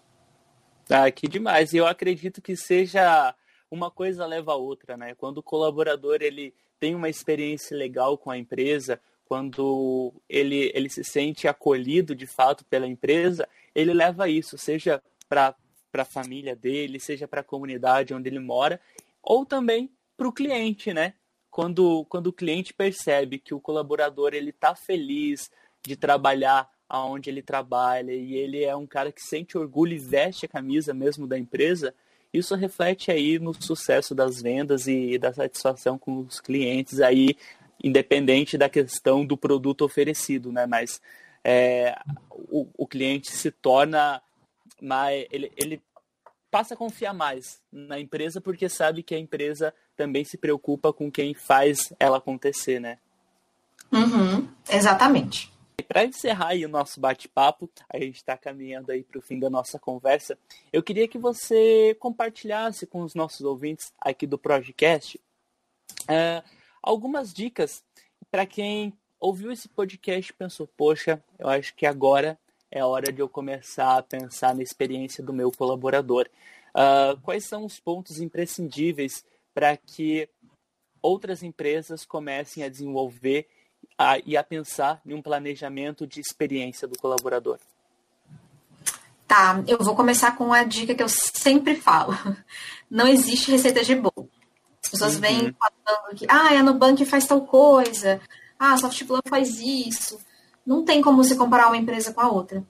Ah, 0.88 1.10
que 1.10 1.26
demais. 1.26 1.72
E 1.72 1.78
eu 1.78 1.86
acredito 1.86 2.42
que 2.42 2.56
seja 2.56 3.34
uma 3.70 3.90
coisa 3.90 4.26
leva 4.26 4.52
a 4.52 4.56
outra, 4.56 4.96
né? 4.96 5.14
Quando 5.14 5.38
o 5.38 5.42
colaborador 5.42 6.18
ele 6.20 6.54
tem 6.78 6.94
uma 6.94 7.08
experiência 7.08 7.76
legal 7.76 8.18
com 8.18 8.30
a 8.30 8.38
empresa, 8.38 9.00
quando 9.24 10.12
ele, 10.28 10.70
ele 10.74 10.88
se 10.88 11.02
sente 11.02 11.48
acolhido 11.48 12.14
de 12.14 12.26
fato 12.26 12.64
pela 12.66 12.86
empresa, 12.86 13.48
ele 13.74 13.92
leva 13.92 14.28
isso, 14.28 14.58
seja 14.58 15.02
para 15.28 15.54
a 15.94 16.04
família 16.04 16.54
dele, 16.54 17.00
seja 17.00 17.26
para 17.26 17.40
a 17.40 17.44
comunidade 17.44 18.14
onde 18.14 18.28
ele 18.28 18.38
mora, 18.38 18.80
ou 19.22 19.46
também 19.46 19.90
para 20.16 20.28
o 20.28 20.32
cliente, 20.32 20.92
né? 20.92 21.14
Quando, 21.54 22.04
quando 22.06 22.26
o 22.26 22.32
cliente 22.32 22.74
percebe 22.74 23.38
que 23.38 23.54
o 23.54 23.60
colaborador 23.60 24.34
ele 24.34 24.50
está 24.50 24.74
feliz 24.74 25.48
de 25.86 25.94
trabalhar 25.94 26.68
aonde 26.88 27.30
ele 27.30 27.42
trabalha 27.42 28.10
e 28.10 28.34
ele 28.34 28.64
é 28.64 28.74
um 28.74 28.88
cara 28.88 29.12
que 29.12 29.20
sente 29.20 29.56
orgulho 29.56 29.92
e 29.92 29.98
veste 29.98 30.46
a 30.46 30.48
camisa 30.48 30.92
mesmo 30.92 31.28
da 31.28 31.38
empresa, 31.38 31.94
isso 32.32 32.56
reflete 32.56 33.12
aí 33.12 33.38
no 33.38 33.54
sucesso 33.54 34.16
das 34.16 34.42
vendas 34.42 34.88
e 34.88 35.16
da 35.16 35.32
satisfação 35.32 35.96
com 35.96 36.22
os 36.22 36.40
clientes 36.40 37.00
aí, 37.00 37.36
independente 37.84 38.58
da 38.58 38.68
questão 38.68 39.24
do 39.24 39.36
produto 39.36 39.84
oferecido, 39.84 40.50
né? 40.50 40.66
Mas 40.66 41.00
é, 41.44 41.96
o, 42.50 42.66
o 42.76 42.84
cliente 42.84 43.30
se 43.30 43.52
torna 43.52 44.20
mais, 44.82 45.24
ele, 45.30 45.52
ele 45.56 45.80
passa 46.50 46.74
a 46.74 46.76
confiar 46.76 47.14
mais 47.14 47.62
na 47.70 48.00
empresa 48.00 48.40
porque 48.40 48.68
sabe 48.68 49.04
que 49.04 49.14
a 49.14 49.18
empresa 49.20 49.72
também 49.96 50.24
se 50.24 50.36
preocupa 50.36 50.92
com 50.92 51.10
quem 51.10 51.34
faz 51.34 51.92
ela 51.98 52.18
acontecer, 52.18 52.80
né? 52.80 52.98
Uhum, 53.92 54.48
exatamente. 54.70 55.52
Para 55.88 56.04
encerrar 56.04 56.48
aí 56.48 56.64
o 56.64 56.68
nosso 56.68 57.00
bate-papo, 57.00 57.68
a 57.88 57.98
gente 57.98 58.16
está 58.16 58.36
caminhando 58.36 58.90
aí 58.90 59.02
para 59.02 59.18
o 59.18 59.22
fim 59.22 59.38
da 59.38 59.50
nossa 59.50 59.78
conversa. 59.78 60.38
Eu 60.72 60.82
queria 60.82 61.06
que 61.06 61.18
você 61.18 61.96
compartilhasse 62.00 62.86
com 62.86 63.02
os 63.02 63.14
nossos 63.14 63.42
ouvintes 63.42 63.92
aqui 64.00 64.26
do 64.26 64.38
Projecast 64.38 65.20
uh, 66.04 66.42
algumas 66.82 67.32
dicas 67.32 67.84
para 68.30 68.46
quem 68.46 68.92
ouviu 69.20 69.50
esse 69.52 69.68
podcast 69.68 70.30
e 70.30 70.34
pensou, 70.34 70.68
poxa, 70.76 71.22
eu 71.38 71.48
acho 71.48 71.74
que 71.74 71.86
agora 71.86 72.38
é 72.70 72.84
hora 72.84 73.12
de 73.12 73.20
eu 73.20 73.28
começar 73.28 73.98
a 73.98 74.02
pensar 74.02 74.54
na 74.54 74.62
experiência 74.62 75.22
do 75.22 75.32
meu 75.32 75.50
colaborador. 75.52 76.28
Uh, 76.74 77.20
quais 77.22 77.46
são 77.46 77.64
os 77.64 77.78
pontos 77.78 78.20
imprescindíveis 78.20 79.24
para 79.54 79.76
que 79.76 80.28
outras 81.00 81.42
empresas 81.42 82.04
comecem 82.04 82.64
a 82.64 82.68
desenvolver 82.68 83.46
a, 83.96 84.18
e 84.18 84.36
a 84.36 84.42
pensar 84.42 85.00
em 85.06 85.14
um 85.14 85.22
planejamento 85.22 86.06
de 86.06 86.20
experiência 86.20 86.88
do 86.88 86.98
colaborador? 86.98 87.58
Tá, 89.26 89.62
eu 89.66 89.78
vou 89.78 89.94
começar 89.94 90.36
com 90.36 90.52
a 90.52 90.64
dica 90.64 90.94
que 90.94 91.02
eu 91.02 91.08
sempre 91.08 91.76
falo. 91.76 92.12
Não 92.90 93.06
existe 93.06 93.50
receita 93.50 93.82
de 93.82 93.94
bolo. 93.94 94.28
As 94.82 94.90
pessoas 94.90 95.14
uhum. 95.14 95.20
vêm 95.20 95.38
falando 95.38 96.16
que, 96.16 96.26
ah, 96.28 96.58
a 96.58 96.62
Nubank 96.62 97.04
faz 97.06 97.26
tal 97.26 97.40
coisa, 97.46 98.20
ah, 98.58 98.74
a 98.74 98.76
Softplan 98.76 99.20
faz 99.26 99.58
isso. 99.60 100.18
Não 100.64 100.84
tem 100.84 101.00
como 101.00 101.24
se 101.24 101.36
comparar 101.36 101.68
uma 101.68 101.76
empresa 101.76 102.12
com 102.12 102.20
a 102.20 102.28
outra. 102.28 102.64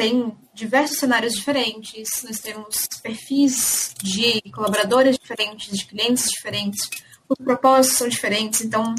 Tem 0.00 0.34
diversos 0.54 0.96
cenários 0.98 1.34
diferentes, 1.34 2.22
nós 2.22 2.40
temos 2.40 2.86
perfis 3.02 3.94
de 4.02 4.40
colaboradores 4.50 5.18
diferentes, 5.18 5.76
de 5.76 5.84
clientes 5.84 6.30
diferentes, 6.30 6.88
os 7.28 7.36
propósitos 7.36 7.98
são 7.98 8.08
diferentes, 8.08 8.62
então 8.62 8.94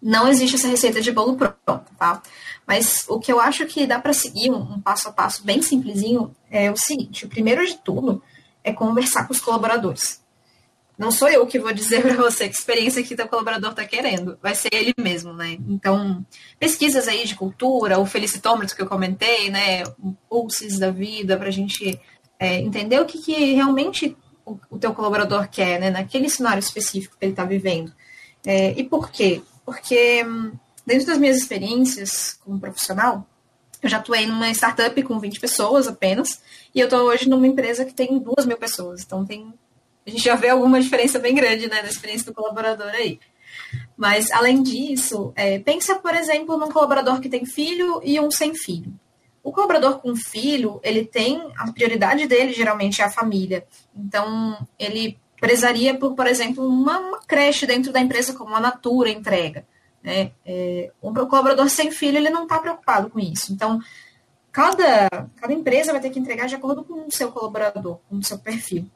não 0.00 0.26
existe 0.26 0.56
essa 0.56 0.66
receita 0.66 1.02
de 1.02 1.12
bolo 1.12 1.36
pronto, 1.36 1.92
tá? 1.98 2.22
Mas 2.66 3.04
o 3.06 3.20
que 3.20 3.30
eu 3.30 3.38
acho 3.38 3.66
que 3.66 3.86
dá 3.86 4.00
para 4.00 4.14
seguir 4.14 4.50
um, 4.50 4.62
um, 4.62 4.80
passo 4.80 5.10
a 5.10 5.12
passo 5.12 5.44
bem 5.44 5.60
simplesinho 5.60 6.34
é 6.50 6.70
o 6.70 6.76
seguinte: 6.78 7.26
o 7.26 7.28
primeiro 7.28 7.66
de 7.66 7.76
tudo 7.76 8.22
é 8.64 8.72
conversar 8.72 9.26
com 9.26 9.34
os 9.34 9.40
colaboradores. 9.40 10.23
Não 10.96 11.10
sou 11.10 11.28
eu 11.28 11.46
que 11.46 11.58
vou 11.58 11.72
dizer 11.72 12.02
para 12.06 12.14
você 12.14 12.48
que 12.48 12.56
experiência 12.56 13.02
que 13.02 13.16
teu 13.16 13.28
colaborador 13.28 13.70
está 13.70 13.84
querendo, 13.84 14.38
vai 14.42 14.54
ser 14.54 14.72
ele 14.72 14.94
mesmo, 14.98 15.32
né? 15.32 15.58
Então, 15.68 16.24
pesquisas 16.58 17.08
aí 17.08 17.26
de 17.26 17.34
cultura, 17.34 17.98
o 17.98 18.06
felicitômetro 18.06 18.76
que 18.76 18.82
eu 18.82 18.86
comentei, 18.86 19.50
né? 19.50 19.82
Pulses 20.28 20.78
da 20.78 20.90
vida, 20.90 21.36
para 21.36 21.48
a 21.48 21.52
gente 21.52 22.00
é, 22.38 22.58
entender 22.58 23.00
o 23.00 23.06
que, 23.06 23.18
que 23.18 23.54
realmente 23.54 24.16
o, 24.44 24.58
o, 24.70 24.78
teu 24.78 24.92
colaborador 24.94 25.48
quer, 25.48 25.80
né? 25.80 25.90
Naquele 25.90 26.28
cenário 26.28 26.60
específico 26.60 27.16
que 27.18 27.24
ele 27.24 27.32
está 27.32 27.44
vivendo. 27.44 27.92
É, 28.46 28.72
e 28.72 28.84
por 28.84 29.10
quê? 29.10 29.42
porque 29.64 30.24
hum, 30.24 30.52
dentro 30.86 31.06
das 31.06 31.18
minhas 31.18 31.36
experiências 31.36 32.38
como 32.44 32.60
profissional, 32.60 33.26
eu 33.82 33.88
já 33.88 33.98
atuei 33.98 34.26
numa 34.26 34.50
startup 34.50 35.02
com 35.02 35.18
20 35.18 35.40
pessoas 35.40 35.86
apenas, 35.86 36.42
e 36.74 36.80
eu 36.80 36.84
estou 36.84 37.00
hoje 37.00 37.28
numa 37.28 37.46
empresa 37.46 37.84
que 37.84 37.94
tem 37.94 38.18
duas 38.18 38.46
mil 38.46 38.56
pessoas. 38.56 39.02
Então 39.02 39.24
tem. 39.24 39.52
A 40.06 40.10
gente 40.10 40.22
já 40.22 40.34
vê 40.34 40.50
alguma 40.50 40.80
diferença 40.80 41.18
bem 41.18 41.34
grande 41.34 41.68
né, 41.68 41.82
na 41.82 41.88
experiência 41.88 42.26
do 42.26 42.34
colaborador 42.34 42.88
aí. 42.88 43.18
Mas, 43.96 44.30
além 44.30 44.62
disso, 44.62 45.32
é, 45.36 45.58
pensa, 45.58 45.94
por 45.96 46.14
exemplo, 46.14 46.56
num 46.56 46.70
colaborador 46.70 47.20
que 47.20 47.28
tem 47.28 47.46
filho 47.46 48.00
e 48.04 48.18
um 48.20 48.30
sem 48.30 48.54
filho. 48.54 48.92
O 49.42 49.52
colaborador 49.52 49.98
com 50.00 50.16
filho, 50.16 50.80
ele 50.82 51.04
tem 51.04 51.40
a 51.56 51.70
prioridade 51.70 52.26
dele 52.26 52.52
geralmente 52.52 53.02
é 53.02 53.04
a 53.04 53.10
família. 53.10 53.66
Então, 53.94 54.66
ele 54.78 55.18
prezaria 55.40 55.94
por, 55.96 56.14
por 56.14 56.26
exemplo, 56.26 56.66
uma, 56.66 56.98
uma 56.98 57.20
creche 57.20 57.66
dentro 57.66 57.92
da 57.92 58.00
empresa 58.00 58.32
como 58.34 58.54
a 58.54 58.60
Natura 58.60 59.10
entrega. 59.10 59.66
Né? 60.02 60.32
É, 60.44 60.90
um 61.02 61.12
colaborador 61.12 61.68
sem 61.68 61.90
filho, 61.90 62.16
ele 62.16 62.30
não 62.30 62.44
está 62.44 62.58
preocupado 62.58 63.10
com 63.10 63.20
isso. 63.20 63.52
Então, 63.52 63.80
cada, 64.50 65.08
cada 65.36 65.52
empresa 65.52 65.92
vai 65.92 66.00
ter 66.00 66.10
que 66.10 66.18
entregar 66.18 66.46
de 66.46 66.54
acordo 66.54 66.82
com 66.82 67.06
o 67.06 67.12
seu 67.12 67.30
colaborador, 67.30 67.98
com 68.08 68.16
o 68.16 68.24
seu 68.24 68.38
perfil. 68.38 68.86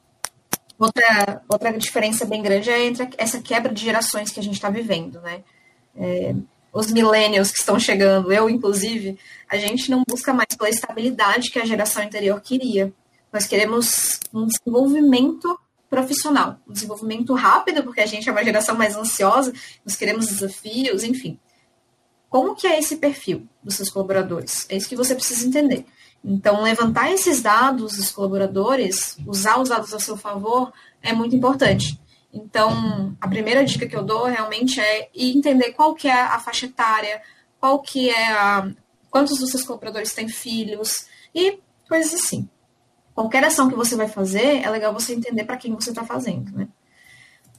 Outra, 0.78 1.42
outra 1.48 1.76
diferença 1.76 2.24
bem 2.24 2.40
grande 2.40 2.70
é 2.70 2.86
entre 2.86 3.08
essa 3.18 3.40
quebra 3.40 3.74
de 3.74 3.84
gerações 3.84 4.30
que 4.30 4.38
a 4.38 4.42
gente 4.42 4.54
está 4.54 4.70
vivendo, 4.70 5.20
né? 5.20 5.42
É, 5.96 6.34
os 6.72 6.92
millennials 6.92 7.50
que 7.50 7.58
estão 7.58 7.80
chegando, 7.80 8.32
eu 8.32 8.48
inclusive, 8.48 9.18
a 9.48 9.56
gente 9.56 9.90
não 9.90 10.02
busca 10.08 10.32
mais 10.32 10.48
pela 10.56 10.70
estabilidade 10.70 11.50
que 11.50 11.58
a 11.58 11.64
geração 11.64 12.04
anterior 12.04 12.40
queria. 12.40 12.92
Nós 13.32 13.46
queremos 13.46 14.20
um 14.32 14.46
desenvolvimento 14.46 15.58
profissional. 15.90 16.60
Um 16.68 16.72
desenvolvimento 16.72 17.34
rápido, 17.34 17.82
porque 17.82 18.00
a 18.00 18.06
gente 18.06 18.28
é 18.28 18.32
uma 18.32 18.44
geração 18.44 18.76
mais 18.76 18.96
ansiosa, 18.96 19.52
nós 19.84 19.96
queremos 19.96 20.26
desafios, 20.26 21.02
enfim. 21.02 21.38
Como 22.28 22.54
que 22.54 22.66
é 22.66 22.78
esse 22.78 22.98
perfil 22.98 23.48
dos 23.62 23.74
seus 23.74 23.90
colaboradores? 23.90 24.66
É 24.68 24.76
isso 24.76 24.88
que 24.88 24.96
você 24.96 25.14
precisa 25.14 25.46
entender. 25.46 25.86
Então, 26.24 26.62
levantar 26.62 27.12
esses 27.12 27.40
dados 27.40 27.96
dos 27.96 28.10
colaboradores, 28.10 29.16
usar 29.26 29.58
os 29.58 29.68
dados 29.68 29.94
a 29.94 30.00
seu 30.00 30.16
favor, 30.16 30.72
é 31.02 31.12
muito 31.12 31.34
importante. 31.34 32.00
Então, 32.32 33.16
a 33.20 33.28
primeira 33.28 33.64
dica 33.64 33.86
que 33.86 33.96
eu 33.96 34.02
dou 34.02 34.24
realmente 34.26 34.80
é 34.80 35.08
entender 35.14 35.72
qual 35.72 35.94
que 35.94 36.08
é 36.08 36.20
a 36.20 36.38
faixa 36.38 36.66
etária, 36.66 37.22
qual 37.58 37.80
que 37.80 38.10
é 38.10 38.32
a... 38.32 38.70
quantos 39.10 39.38
dos 39.38 39.50
seus 39.50 39.64
colaboradores 39.64 40.12
têm 40.12 40.28
filhos 40.28 41.06
e 41.34 41.58
coisas 41.88 42.14
assim 42.14 42.48
qualquer 43.18 43.42
ação 43.42 43.68
que 43.68 43.74
você 43.74 43.96
vai 43.96 44.06
fazer, 44.06 44.62
é 44.62 44.70
legal 44.70 44.92
você 44.92 45.12
entender 45.12 45.42
para 45.42 45.56
quem 45.56 45.74
você 45.74 45.90
está 45.90 46.04
fazendo, 46.04 46.56
né? 46.56 46.68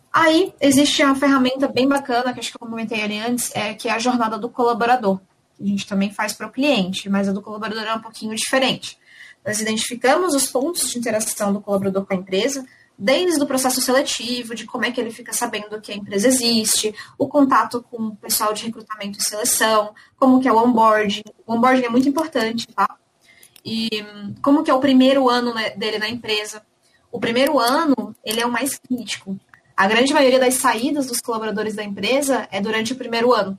Aí 0.10 0.54
existe 0.62 1.04
uma 1.04 1.16
ferramenta 1.16 1.68
bem 1.68 1.86
bacana 1.86 2.34
que 2.34 2.40
acho 2.40 2.52
que 2.52 2.56
eu 2.56 2.66
comentei 2.66 3.02
ali 3.02 3.20
antes, 3.20 3.54
é 3.54 3.74
que 3.74 3.90
é 3.90 3.92
a 3.92 4.00
jornada 4.00 4.38
do 4.38 4.50
colaborador. 4.50 5.20
A 5.60 5.66
gente 5.66 5.88
também 5.88 6.12
faz 6.12 6.34
para 6.34 6.48
o 6.48 6.52
cliente, 6.52 7.10
mas 7.10 7.28
a 7.28 7.32
do 7.32 7.42
colaborador 7.42 7.84
é 7.84 7.94
um 7.94 8.02
pouquinho 8.02 8.36
diferente. 8.36 8.98
Nós 9.46 9.60
identificamos 9.60 10.34
os 10.34 10.48
pontos 10.48 10.90
de 10.90 10.98
interação 10.98 11.54
do 11.54 11.62
colaborador 11.62 12.06
com 12.06 12.14
a 12.14 12.18
empresa, 12.18 12.66
desde 12.98 13.42
o 13.42 13.48
processo 13.48 13.80
seletivo, 13.80 14.54
de 14.54 14.66
como 14.66 14.86
é 14.86 14.92
que 14.92 15.00
ele 15.00 15.12
fica 15.12 15.32
sabendo 15.32 15.80
que 15.80 15.92
a 15.92 15.96
empresa 15.96 16.28
existe, 16.28 16.94
o 17.18 17.28
contato 17.28 17.82
com 17.90 18.08
o 18.08 18.16
pessoal 18.18 18.54
de 18.54 18.66
recrutamento 18.66 19.18
e 19.18 19.24
seleção, 19.24 19.94
como 20.18 20.42
que 20.42 20.48
é 20.48 20.52
o 20.52 20.58
onboarding. 20.58 21.24
O 21.48 21.54
onboarding 21.54 21.86
é 21.86 21.90
muito 21.90 22.10
importante, 22.10 22.68
tá? 22.68 22.98
E 23.64 24.06
como 24.42 24.64
que 24.64 24.72
é 24.72 24.74
o 24.74 24.80
primeiro 24.80 25.30
ano 25.30 25.54
né, 25.54 25.72
dele 25.72 25.98
na 25.98 26.10
empresa? 26.10 26.62
O 27.12 27.20
primeiro 27.20 27.58
ano, 27.58 28.16
ele 28.24 28.42
é 28.42 28.46
o 28.46 28.52
mais 28.52 28.78
crítico. 28.78 29.40
A 29.76 29.88
grande 29.88 30.14
maioria 30.14 30.40
das 30.40 30.56
saídas 30.56 31.08
dos 31.08 31.22
colaboradores 31.22 31.76
da 31.76 31.84
empresa 31.84 32.48
é 32.52 32.60
durante 32.60 32.92
o 32.92 32.98
primeiro 32.98 33.34
ano. 33.34 33.58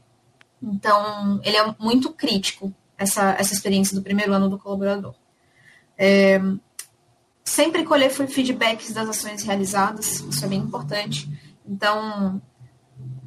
Então, 0.62 1.40
ele 1.42 1.56
é 1.56 1.74
muito 1.78 2.12
crítico, 2.12 2.72
essa, 2.96 3.34
essa 3.38 3.54
experiência 3.54 3.96
do 3.96 4.02
primeiro 4.02 4.32
ano 4.32 4.48
do 4.48 4.58
colaborador. 4.58 5.14
É, 5.96 6.40
sempre 7.44 7.84
colher 7.84 8.10
feedbacks 8.10 8.92
das 8.92 9.08
ações 9.08 9.42
realizadas, 9.42 10.20
isso 10.20 10.44
é 10.44 10.48
bem 10.48 10.60
importante. 10.60 11.28
Então, 11.66 12.40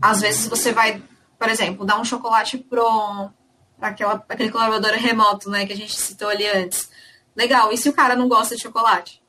às 0.01 0.21
vezes 0.21 0.47
você 0.47 0.71
vai, 0.71 1.01
por 1.39 1.49
exemplo, 1.49 1.85
dar 1.85 1.99
um 1.99 2.05
chocolate 2.05 2.57
pro 2.57 3.31
aquele 4.29 4.49
colaborador 4.49 4.91
remoto, 4.91 5.49
né, 5.49 5.65
que 5.65 5.73
a 5.73 5.75
gente 5.75 5.99
citou 5.99 6.29
ali 6.29 6.47
antes. 6.47 6.89
Legal, 7.35 7.73
e 7.73 7.77
se 7.77 7.89
o 7.89 7.93
cara 7.93 8.15
não 8.15 8.29
gosta 8.29 8.55
de 8.55 8.61
chocolate? 8.61 9.21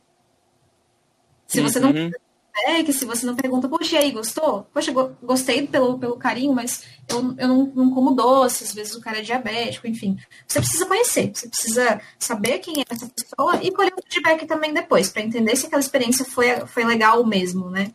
Se 1.47 1.61
você 1.61 1.81
não 1.81 1.91
uhum 1.91 2.11
feedback, 2.55 2.93
se 2.93 3.05
você 3.05 3.27
não 3.27 3.35
pergunta, 3.35 3.69
poxa, 3.69 3.97
e 3.97 3.99
aí, 3.99 4.11
gostou? 4.13 4.67
Poxa, 4.73 4.93
gostei 5.23 5.67
pelo, 5.67 5.99
pelo 5.99 6.17
carinho, 6.17 6.53
mas 6.53 6.85
eu, 7.09 7.35
eu 7.37 7.49
não, 7.49 7.67
não 7.75 7.91
como 7.91 8.15
doce, 8.15 8.63
às 8.63 8.73
vezes 8.73 8.95
o 8.95 9.01
cara 9.01 9.19
é 9.19 9.23
diabético, 9.23 9.89
enfim. 9.89 10.17
Você 10.47 10.61
precisa 10.61 10.87
conhecer, 10.87 11.33
você 11.35 11.49
precisa 11.49 12.01
saber 12.19 12.61
quem 12.61 12.81
é 12.81 12.85
essa 12.89 13.09
pessoa 13.09 13.61
e 13.63 13.73
colher 13.73 13.93
o 13.93 14.03
feedback 14.09 14.47
também 14.47 14.73
depois, 14.73 15.11
para 15.11 15.23
entender 15.23 15.57
se 15.57 15.67
aquela 15.67 15.81
experiência 15.81 16.25
foi, 16.25 16.61
foi 16.67 16.85
legal 16.85 17.27
mesmo, 17.27 17.69
né? 17.69 17.93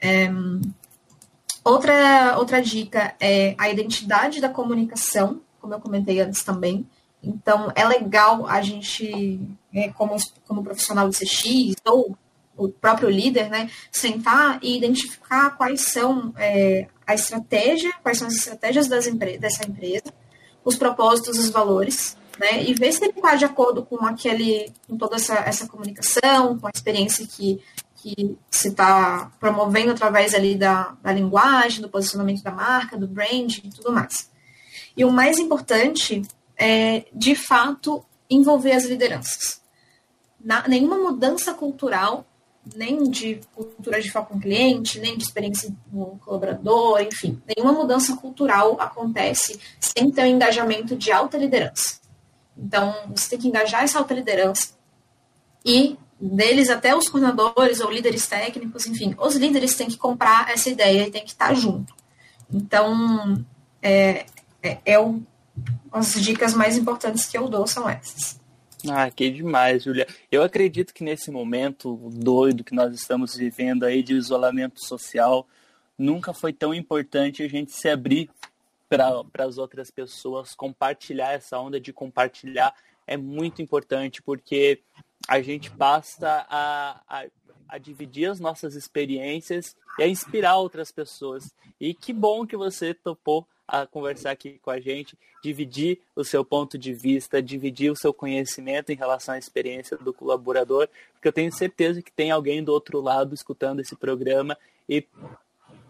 É, 0.00 0.30
outra, 1.64 2.38
outra 2.38 2.62
dica 2.62 3.14
é 3.18 3.56
a 3.58 3.68
identidade 3.68 4.40
da 4.40 4.48
comunicação, 4.48 5.40
como 5.60 5.74
eu 5.74 5.80
comentei 5.80 6.20
antes 6.20 6.44
também. 6.44 6.86
Então, 7.22 7.70
é 7.74 7.84
legal 7.84 8.46
a 8.46 8.62
gente, 8.62 9.40
né, 9.72 9.92
como, 9.92 10.16
como 10.46 10.62
profissional 10.62 11.08
de 11.08 11.18
CX 11.18 11.74
ou 11.84 12.16
o 12.64 12.68
próprio 12.68 13.08
líder, 13.08 13.48
né, 13.48 13.70
sentar 13.90 14.58
e 14.62 14.76
identificar 14.76 15.50
quais 15.56 15.82
são 15.92 16.32
é, 16.36 16.86
a 17.06 17.14
estratégia, 17.14 17.92
quais 18.02 18.18
são 18.18 18.28
as 18.28 18.34
estratégias 18.34 18.88
empre 19.06 19.38
dessa 19.38 19.66
empresa, 19.66 20.12
os 20.64 20.76
propósitos, 20.76 21.38
os 21.38 21.50
valores, 21.50 22.16
né, 22.38 22.62
e 22.64 22.74
ver 22.74 22.92
se 22.92 23.04
ele 23.04 23.12
está 23.16 23.34
de 23.34 23.44
acordo 23.44 23.84
com 23.84 24.04
aquele, 24.04 24.72
com 24.86 24.96
toda 24.96 25.16
essa, 25.16 25.34
essa 25.38 25.66
comunicação, 25.66 26.58
com 26.58 26.66
a 26.66 26.72
experiência 26.74 27.26
que, 27.26 27.60
que 27.96 28.36
se 28.50 28.68
está 28.68 29.30
promovendo 29.40 29.92
através 29.92 30.34
ali 30.34 30.54
da, 30.54 30.96
da 31.02 31.12
linguagem, 31.12 31.80
do 31.80 31.88
posicionamento 31.88 32.42
da 32.42 32.50
marca, 32.50 32.96
do 32.96 33.08
branding 33.08 33.62
e 33.64 33.70
tudo 33.70 33.92
mais. 33.92 34.30
E 34.96 35.04
o 35.04 35.10
mais 35.10 35.38
importante 35.38 36.22
é, 36.60 37.06
de 37.14 37.34
fato, 37.34 38.04
envolver 38.28 38.72
as 38.72 38.84
lideranças. 38.84 39.62
Na, 40.38 40.68
nenhuma 40.68 40.98
mudança 40.98 41.54
cultural 41.54 42.26
nem 42.74 43.10
de 43.10 43.40
cultura 43.54 44.00
de 44.00 44.10
foco 44.10 44.34
com 44.34 44.40
cliente, 44.40 45.00
nem 45.00 45.16
de 45.16 45.24
experiência 45.24 45.74
no 45.90 46.18
colaborador, 46.24 47.00
enfim, 47.00 47.40
nenhuma 47.46 47.72
mudança 47.72 48.16
cultural 48.16 48.80
acontece 48.80 49.58
sem 49.80 50.10
ter 50.10 50.22
um 50.22 50.26
engajamento 50.26 50.96
de 50.96 51.10
alta 51.10 51.38
liderança. 51.38 52.00
Então, 52.56 52.94
você 53.08 53.30
tem 53.30 53.38
que 53.38 53.48
engajar 53.48 53.82
essa 53.82 53.98
alta 53.98 54.12
liderança 54.12 54.74
e 55.64 55.98
deles 56.20 56.68
até 56.68 56.94
os 56.94 57.08
coordenadores 57.08 57.80
ou 57.80 57.90
líderes 57.90 58.26
técnicos, 58.26 58.86
enfim, 58.86 59.14
os 59.18 59.34
líderes 59.36 59.74
têm 59.74 59.88
que 59.88 59.96
comprar 59.96 60.50
essa 60.50 60.68
ideia 60.68 61.06
e 61.06 61.10
têm 61.10 61.24
que 61.24 61.30
estar 61.30 61.54
junto. 61.54 61.94
Então, 62.52 63.42
é, 63.80 64.26
é, 64.62 64.78
é 64.84 64.98
o, 64.98 65.22
as 65.90 66.12
dicas 66.14 66.52
mais 66.52 66.76
importantes 66.76 67.26
que 67.26 67.38
eu 67.38 67.48
dou 67.48 67.66
são 67.66 67.88
essas. 67.88 68.39
Ah, 68.88 69.10
que 69.10 69.30
demais, 69.30 69.82
Julia. 69.84 70.06
Eu 70.30 70.42
acredito 70.42 70.94
que 70.94 71.04
nesse 71.04 71.30
momento 71.30 71.96
doido 72.12 72.64
que 72.64 72.74
nós 72.74 72.94
estamos 72.94 73.34
vivendo 73.34 73.84
aí 73.84 74.02
de 74.02 74.14
isolamento 74.14 74.84
social, 74.84 75.46
nunca 75.98 76.32
foi 76.32 76.52
tão 76.52 76.72
importante 76.72 77.42
a 77.42 77.48
gente 77.48 77.72
se 77.72 77.88
abrir 77.88 78.30
para 78.88 79.44
as 79.44 79.58
outras 79.58 79.90
pessoas, 79.90 80.54
compartilhar 80.54 81.32
essa 81.32 81.58
onda 81.58 81.78
de 81.78 81.92
compartilhar 81.92 82.74
é 83.06 83.16
muito 83.16 83.60
importante, 83.60 84.22
porque 84.22 84.80
a 85.28 85.42
gente 85.42 85.70
passa 85.70 86.46
a, 86.48 87.00
a, 87.08 87.26
a 87.68 87.78
dividir 87.78 88.30
as 88.30 88.40
nossas 88.40 88.74
experiências 88.74 89.76
e 89.98 90.02
a 90.02 90.08
inspirar 90.08 90.56
outras 90.56 90.92
pessoas. 90.92 91.52
E 91.80 91.92
que 91.92 92.12
bom 92.12 92.46
que 92.46 92.56
você 92.56 92.94
topou 92.94 93.46
a 93.70 93.86
conversar 93.86 94.32
aqui 94.32 94.58
com 94.60 94.70
a 94.70 94.80
gente, 94.80 95.16
dividir 95.42 96.00
o 96.16 96.24
seu 96.24 96.44
ponto 96.44 96.76
de 96.76 96.92
vista, 96.92 97.40
dividir 97.40 97.90
o 97.90 97.96
seu 97.96 98.12
conhecimento 98.12 98.90
em 98.90 98.96
relação 98.96 99.34
à 99.34 99.38
experiência 99.38 99.96
do 99.96 100.12
colaborador, 100.12 100.88
porque 101.12 101.28
eu 101.28 101.32
tenho 101.32 101.52
certeza 101.52 102.02
que 102.02 102.10
tem 102.10 102.32
alguém 102.32 102.64
do 102.64 102.72
outro 102.72 103.00
lado 103.00 103.32
escutando 103.32 103.80
esse 103.80 103.94
programa 103.94 104.58
e 104.88 105.06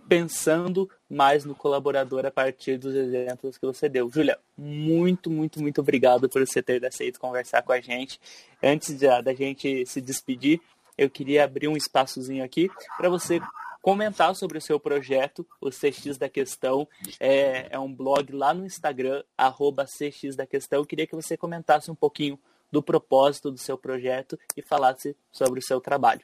pensando 0.07 0.91
mais 1.09 1.45
no 1.45 1.55
colaborador 1.55 2.27
a 2.27 2.31
partir 2.31 2.77
dos 2.77 2.95
exemplos 2.95 3.57
que 3.57 3.65
você 3.65 3.89
deu. 3.89 4.11
Júlia, 4.11 4.39
muito, 4.59 5.31
muito, 5.31 5.63
muito 5.63 5.81
obrigado 5.81 6.29
por 6.29 6.47
você 6.47 6.61
ter 6.61 6.85
aceito 6.85 7.19
conversar 7.19 7.63
com 7.63 7.73
a 7.73 7.81
gente. 7.81 8.21
Antes 8.63 8.99
da 8.99 9.33
gente 9.33 9.87
se 9.87 10.01
despedir, 10.01 10.61
eu 10.99 11.09
queria 11.09 11.45
abrir 11.45 11.69
um 11.69 11.77
espaçozinho 11.77 12.45
aqui 12.45 12.69
para 12.99 13.09
você 13.09 13.41
comentar 13.81 14.35
sobre 14.35 14.59
o 14.59 14.61
seu 14.61 14.79
projeto, 14.79 15.47
o 15.61 15.71
CX 15.71 16.19
da 16.19 16.29
Questão. 16.29 16.87
É, 17.19 17.69
é 17.71 17.79
um 17.79 17.93
blog 17.93 18.33
lá 18.33 18.53
no 18.53 18.67
Instagram, 18.67 19.23
arroba 19.37 19.85
CX 19.85 20.37
da 20.37 20.47
Questão. 20.47 20.81
Eu 20.81 20.87
queria 20.87 21.07
que 21.07 21.17
você 21.17 21.37
comentasse 21.37 21.91
um 21.91 21.95
pouquinho 21.95 22.39
do 22.71 22.83
propósito 22.83 23.51
do 23.51 23.59
seu 23.59 23.77
projeto 23.77 24.39
e 24.57 24.63
falasse 24.63 25.17
sobre 25.33 25.59
o 25.59 25.63
seu 25.63 25.81
trabalho. 25.81 26.23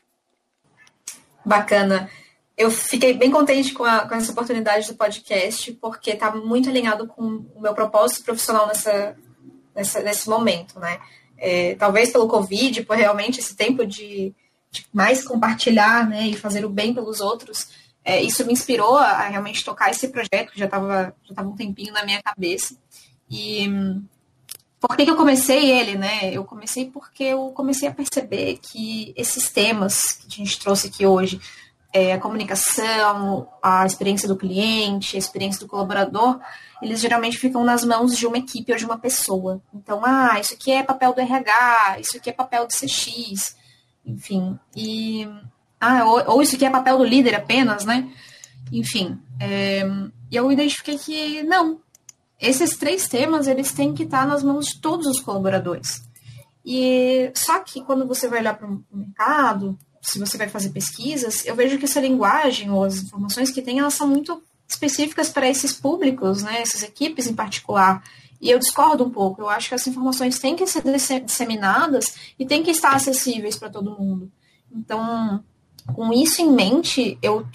Bacana. 1.44 2.10
Eu 2.56 2.70
fiquei 2.70 3.12
bem 3.12 3.30
contente 3.30 3.74
com, 3.74 3.84
a, 3.84 4.08
com 4.08 4.14
essa 4.14 4.32
oportunidade 4.32 4.88
do 4.88 4.96
podcast, 4.96 5.72
porque 5.74 6.12
está 6.12 6.34
muito 6.34 6.68
alinhado 6.70 7.06
com 7.06 7.44
o 7.54 7.60
meu 7.60 7.74
propósito 7.74 8.24
profissional 8.24 8.66
nessa, 8.66 9.16
nessa 9.74 10.00
nesse 10.00 10.28
momento, 10.28 10.80
né? 10.80 10.98
É, 11.36 11.74
talvez 11.74 12.10
pelo 12.10 12.26
Covid, 12.26 12.82
por 12.84 12.96
realmente 12.96 13.40
esse 13.40 13.54
tempo 13.54 13.84
de, 13.84 14.28
de 14.28 14.34
mais 14.92 15.24
compartilhar 15.24 16.08
né, 16.08 16.28
e 16.28 16.36
fazer 16.36 16.64
o 16.64 16.68
bem 16.68 16.92
pelos 16.92 17.20
outros, 17.20 17.68
é, 18.04 18.22
isso 18.22 18.44
me 18.46 18.52
inspirou 18.52 18.96
a, 18.96 19.22
realmente 19.28 19.64
tocar 19.64 19.90
esse 19.90 20.08
projeto, 20.08 20.52
que 20.52 20.58
já 20.58 20.66
estava 20.66 21.14
já 21.24 21.34
tava 21.34 21.48
um 21.48 21.56
tempinho 21.56 21.92
na 21.92 22.04
minha 22.04 22.22
cabeça. 22.22 22.76
E 23.28 23.68
por 24.80 24.96
que, 24.96 25.04
que 25.04 25.10
eu 25.10 25.16
comecei 25.16 25.70
ele, 25.72 25.96
né? 25.96 26.30
Eu 26.32 26.44
comecei 26.44 26.88
porque 26.88 27.24
eu 27.24 27.50
comecei 27.50 27.88
a 27.88 27.92
perceber 27.92 28.58
que 28.62 29.12
esses 29.16 29.50
temas 29.50 30.12
que 30.12 30.26
a 30.28 30.44
gente 30.44 30.58
trouxe 30.60 30.86
aqui 30.86 31.04
hoje, 31.04 31.40
é, 31.92 32.12
a 32.12 32.20
comunicação, 32.20 33.48
a 33.62 33.86
experiência 33.86 34.28
do 34.28 34.36
cliente, 34.36 35.16
a 35.16 35.18
experiência 35.18 35.60
do 35.60 35.68
colaborador, 35.68 36.38
eles 36.82 37.00
geralmente 37.00 37.38
ficam 37.38 37.64
nas 37.64 37.84
mãos 37.84 38.16
de 38.16 38.26
uma 38.26 38.38
equipe 38.38 38.70
ou 38.70 38.78
de 38.78 38.84
uma 38.84 38.98
pessoa. 38.98 39.60
Então, 39.74 40.02
ah, 40.04 40.38
isso 40.38 40.54
aqui 40.54 40.70
é 40.70 40.82
papel 40.82 41.12
do 41.14 41.20
RH, 41.20 42.00
isso 42.00 42.16
aqui 42.16 42.30
é 42.30 42.32
papel 42.32 42.66
do 42.66 42.72
CX, 42.72 43.56
enfim. 44.06 44.58
E. 44.74 45.28
Ah, 45.80 46.04
ou, 46.04 46.34
ou 46.34 46.42
isso 46.42 46.56
aqui 46.56 46.64
é 46.64 46.70
papel 46.70 46.98
do 46.98 47.04
líder 47.04 47.34
apenas, 47.34 47.84
né? 47.84 48.10
Enfim. 48.72 49.18
É, 49.40 49.82
eu 50.30 50.50
identifiquei 50.50 50.98
que 50.98 51.42
não. 51.42 51.80
Esses 52.40 52.76
três 52.76 53.08
temas, 53.08 53.46
eles 53.46 53.72
têm 53.72 53.94
que 53.94 54.04
estar 54.04 54.26
nas 54.26 54.42
mãos 54.42 54.66
de 54.66 54.80
todos 54.80 55.06
os 55.06 55.20
colaboradores. 55.20 56.02
E 56.64 57.30
só 57.34 57.60
que 57.60 57.82
quando 57.82 58.06
você 58.06 58.28
vai 58.28 58.40
olhar 58.40 58.56
para 58.56 58.68
o 58.68 58.84
mercado, 58.92 59.78
se 60.02 60.18
você 60.18 60.36
vai 60.36 60.48
fazer 60.48 60.70
pesquisas, 60.70 61.44
eu 61.46 61.54
vejo 61.54 61.78
que 61.78 61.84
essa 61.84 62.00
linguagem 62.00 62.70
ou 62.70 62.84
as 62.84 62.96
informações 62.96 63.50
que 63.50 63.62
tem, 63.62 63.78
elas 63.78 63.94
são 63.94 64.06
muito 64.06 64.42
específicas 64.68 65.28
para 65.28 65.48
esses 65.48 65.72
públicos, 65.72 66.42
né, 66.42 66.60
essas 66.60 66.82
equipes 66.82 67.26
em 67.26 67.34
particular. 67.34 68.02
E 68.40 68.50
eu 68.50 68.58
discordo 68.58 69.04
um 69.04 69.10
pouco. 69.10 69.42
Eu 69.42 69.48
acho 69.48 69.68
que 69.68 69.74
as 69.74 69.86
informações 69.86 70.38
têm 70.38 70.56
que 70.56 70.66
ser 70.66 70.82
disseminadas 71.20 72.14
e 72.38 72.46
têm 72.46 72.62
que 72.62 72.70
estar 72.70 72.94
acessíveis 72.94 73.56
para 73.56 73.70
todo 73.70 73.98
mundo. 73.98 74.30
Então, 74.70 75.42
com 75.94 76.12
isso 76.12 76.42
em 76.42 76.50
mente, 76.50 77.18
eu, 77.22 77.46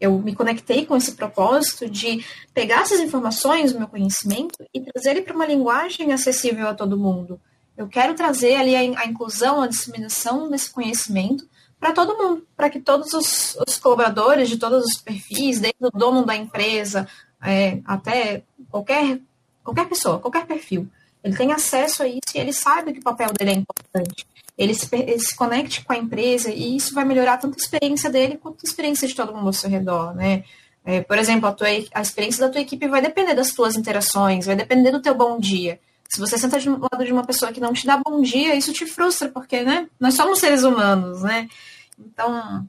eu 0.00 0.18
me 0.18 0.34
conectei 0.34 0.86
com 0.86 0.96
esse 0.96 1.12
propósito 1.12 1.88
de 1.88 2.24
pegar 2.54 2.82
essas 2.82 3.00
informações, 3.00 3.72
o 3.72 3.78
meu 3.78 3.88
conhecimento, 3.88 4.64
e 4.72 4.80
trazer 4.80 5.10
ele 5.10 5.22
para 5.22 5.34
uma 5.34 5.46
linguagem 5.46 6.12
acessível 6.12 6.68
a 6.68 6.74
todo 6.74 6.98
mundo. 6.98 7.40
Eu 7.76 7.88
quero 7.88 8.14
trazer 8.14 8.56
ali 8.56 8.76
a, 8.76 9.06
inclusão, 9.06 9.62
a 9.62 9.66
disseminação 9.66 10.50
desse 10.50 10.70
conhecimento 10.70 11.48
para 11.78 11.92
todo 11.92 12.16
mundo, 12.16 12.46
para 12.54 12.68
que 12.68 12.78
todos 12.78 13.14
os, 13.14 13.56
os, 13.66 13.78
colaboradores 13.78 14.50
de 14.50 14.58
todos 14.58 14.84
os 14.84 15.00
perfis, 15.00 15.60
desde 15.60 15.78
o 15.80 15.90
dono 15.90 16.26
da 16.26 16.36
empresa 16.36 17.08
é, 17.42 17.80
até 17.86 18.42
qualquer 18.68 19.18
qualquer 19.62 19.88
pessoa, 19.88 20.18
qualquer 20.18 20.46
perfil. 20.46 20.88
Ele 21.22 21.36
tem 21.36 21.52
acesso 21.52 22.02
a 22.02 22.08
isso 22.08 22.34
e 22.34 22.38
ele 22.38 22.52
sabe 22.52 22.92
que 22.92 23.00
o 23.00 23.04
papel 23.04 23.32
dele 23.32 23.50
é 23.50 23.54
importante. 23.54 24.26
Ele 24.56 24.74
se, 24.74 24.88
ele 24.92 25.18
se 25.18 25.34
conecte 25.36 25.84
com 25.84 25.92
a 25.92 25.96
empresa 25.96 26.50
e 26.50 26.76
isso 26.76 26.94
vai 26.94 27.04
melhorar 27.04 27.38
tanto 27.38 27.54
a 27.54 27.62
experiência 27.62 28.10
dele 28.10 28.38
quanto 28.38 28.64
a 28.64 28.68
experiência 28.68 29.06
de 29.06 29.14
todo 29.14 29.34
mundo 29.34 29.46
ao 29.46 29.52
seu 29.52 29.70
redor, 29.70 30.14
né? 30.14 30.44
É, 30.84 31.02
por 31.02 31.18
exemplo, 31.18 31.46
a, 31.46 31.52
tua, 31.52 31.68
a 31.94 32.00
experiência 32.00 32.46
da 32.46 32.50
tua 32.50 32.60
equipe 32.60 32.88
vai 32.88 33.02
depender 33.02 33.34
das 33.34 33.52
tuas 33.52 33.76
interações, 33.76 34.46
vai 34.46 34.56
depender 34.56 34.90
do 34.90 35.00
teu 35.00 35.14
bom 35.14 35.38
dia. 35.38 35.78
Se 36.08 36.18
você 36.18 36.36
senta 36.36 36.58
do 36.58 36.88
lado 36.92 37.04
de 37.04 37.12
uma 37.12 37.24
pessoa 37.24 37.52
que 37.52 37.60
não 37.60 37.72
te 37.72 37.86
dá 37.86 37.96
bom 37.96 38.20
dia, 38.20 38.54
isso 38.54 38.72
te 38.72 38.86
frustra, 38.86 39.28
porque, 39.28 39.62
né? 39.62 39.88
Nós 39.98 40.14
somos 40.14 40.40
seres 40.40 40.64
humanos, 40.64 41.22
né? 41.22 41.48
Então, 41.98 42.66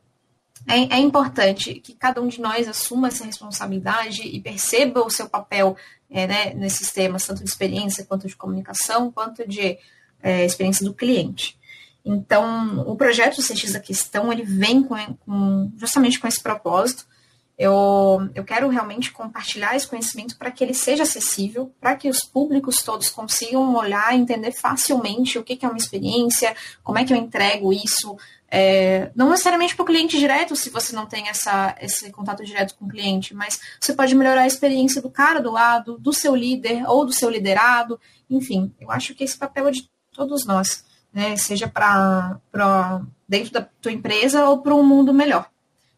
é, 0.68 0.96
é, 0.96 1.00
importante 1.00 1.76
que 1.76 1.94
cada 1.94 2.22
um 2.22 2.28
de 2.28 2.40
nós 2.40 2.68
assuma 2.68 3.08
essa 3.08 3.26
responsabilidade 3.26 4.24
e 4.28 4.40
perceba 4.40 5.04
o 5.04 5.10
seu 5.10 5.28
papel 5.28 5.76
é, 6.12 6.28
né, 6.28 6.54
nesses 6.54 6.92
temas, 6.92 7.26
tanto 7.26 7.44
de 7.44 7.50
experiência, 7.50 8.06
quanto 8.06 8.28
de 8.28 8.36
comunicação, 8.36 9.12
quanto 9.12 9.48
de 9.48 9.78
é, 10.22 10.46
experiência 10.46 10.86
do 10.86 10.94
cliente. 10.94 11.58
Então, 12.04 12.82
o 12.88 12.96
projeto 12.96 13.42
CX 13.42 13.74
da 13.74 13.80
Questão, 13.80 14.32
ele 14.32 14.44
vem 14.44 14.84
com, 14.84 14.96
com, 15.26 15.72
justamente 15.78 16.20
com 16.20 16.28
esse 16.28 16.42
propósito 16.42 17.06
Eu, 17.58 18.28
eu 18.34 18.44
quero 18.44 18.68
realmente 18.70 19.12
compartilhar 19.12 19.76
esse 19.76 19.88
conhecimento 19.88 20.36
para 20.36 20.50
que 20.50 20.64
ele 20.64 20.74
seja 20.74 21.04
acessível, 21.04 21.72
para 21.80 21.96
que 21.96 22.10
os 22.10 22.22
públicos 22.24 22.82
todos 22.82 23.10
consigam 23.12 23.76
olhar 23.76 24.16
e 24.16 24.20
entender 24.20 24.52
facilmente 24.52 25.38
o 25.38 25.44
que, 25.44 25.56
que 25.56 25.64
é 25.66 25.70
uma 25.70 25.78
experiência, 25.78 26.56
como 26.84 26.98
é 26.98 27.06
que 27.06 27.14
eu 27.14 27.18
entrego 27.18 27.72
isso, 27.72 28.18
é, 28.54 29.10
não 29.16 29.30
necessariamente 29.30 29.74
para 29.74 29.84
o 29.84 29.86
cliente 29.86 30.20
direto, 30.20 30.58
se 30.58 30.70
você 30.70 30.94
não 30.94 31.06
tem 31.06 31.30
essa, 31.30 31.74
esse 31.80 32.12
contato 32.12 32.44
direto 32.44 32.76
com 32.76 32.84
o 32.84 32.90
cliente, 32.90 33.34
mas 33.34 33.62
você 33.80 33.94
pode 33.94 34.14
melhorar 34.14 34.42
a 34.42 34.48
experiência 34.48 35.02
do 35.02 35.10
cara 35.10 35.40
do 35.40 35.50
lado, 35.50 35.98
do 35.98 36.12
seu 36.12 36.36
líder 36.36 36.84
ou 36.86 37.06
do 37.06 37.14
seu 37.14 37.30
liderado. 37.30 37.98
Enfim, 38.30 38.76
eu 38.78 38.92
acho 38.92 39.16
que 39.16 39.24
esse 39.24 39.38
papel 39.38 39.70
é 39.70 39.72
de 39.72 39.90
todos 40.12 40.46
nós, 40.46 40.84
né? 41.14 41.38
seja 41.38 41.66
para 41.66 43.02
dentro 43.26 43.54
da 43.54 43.62
tua 43.62 43.94
empresa 43.94 44.44
ou 44.44 44.62
para 44.62 44.76
um 44.76 44.84
mundo 44.84 45.14
melhor. 45.14 45.50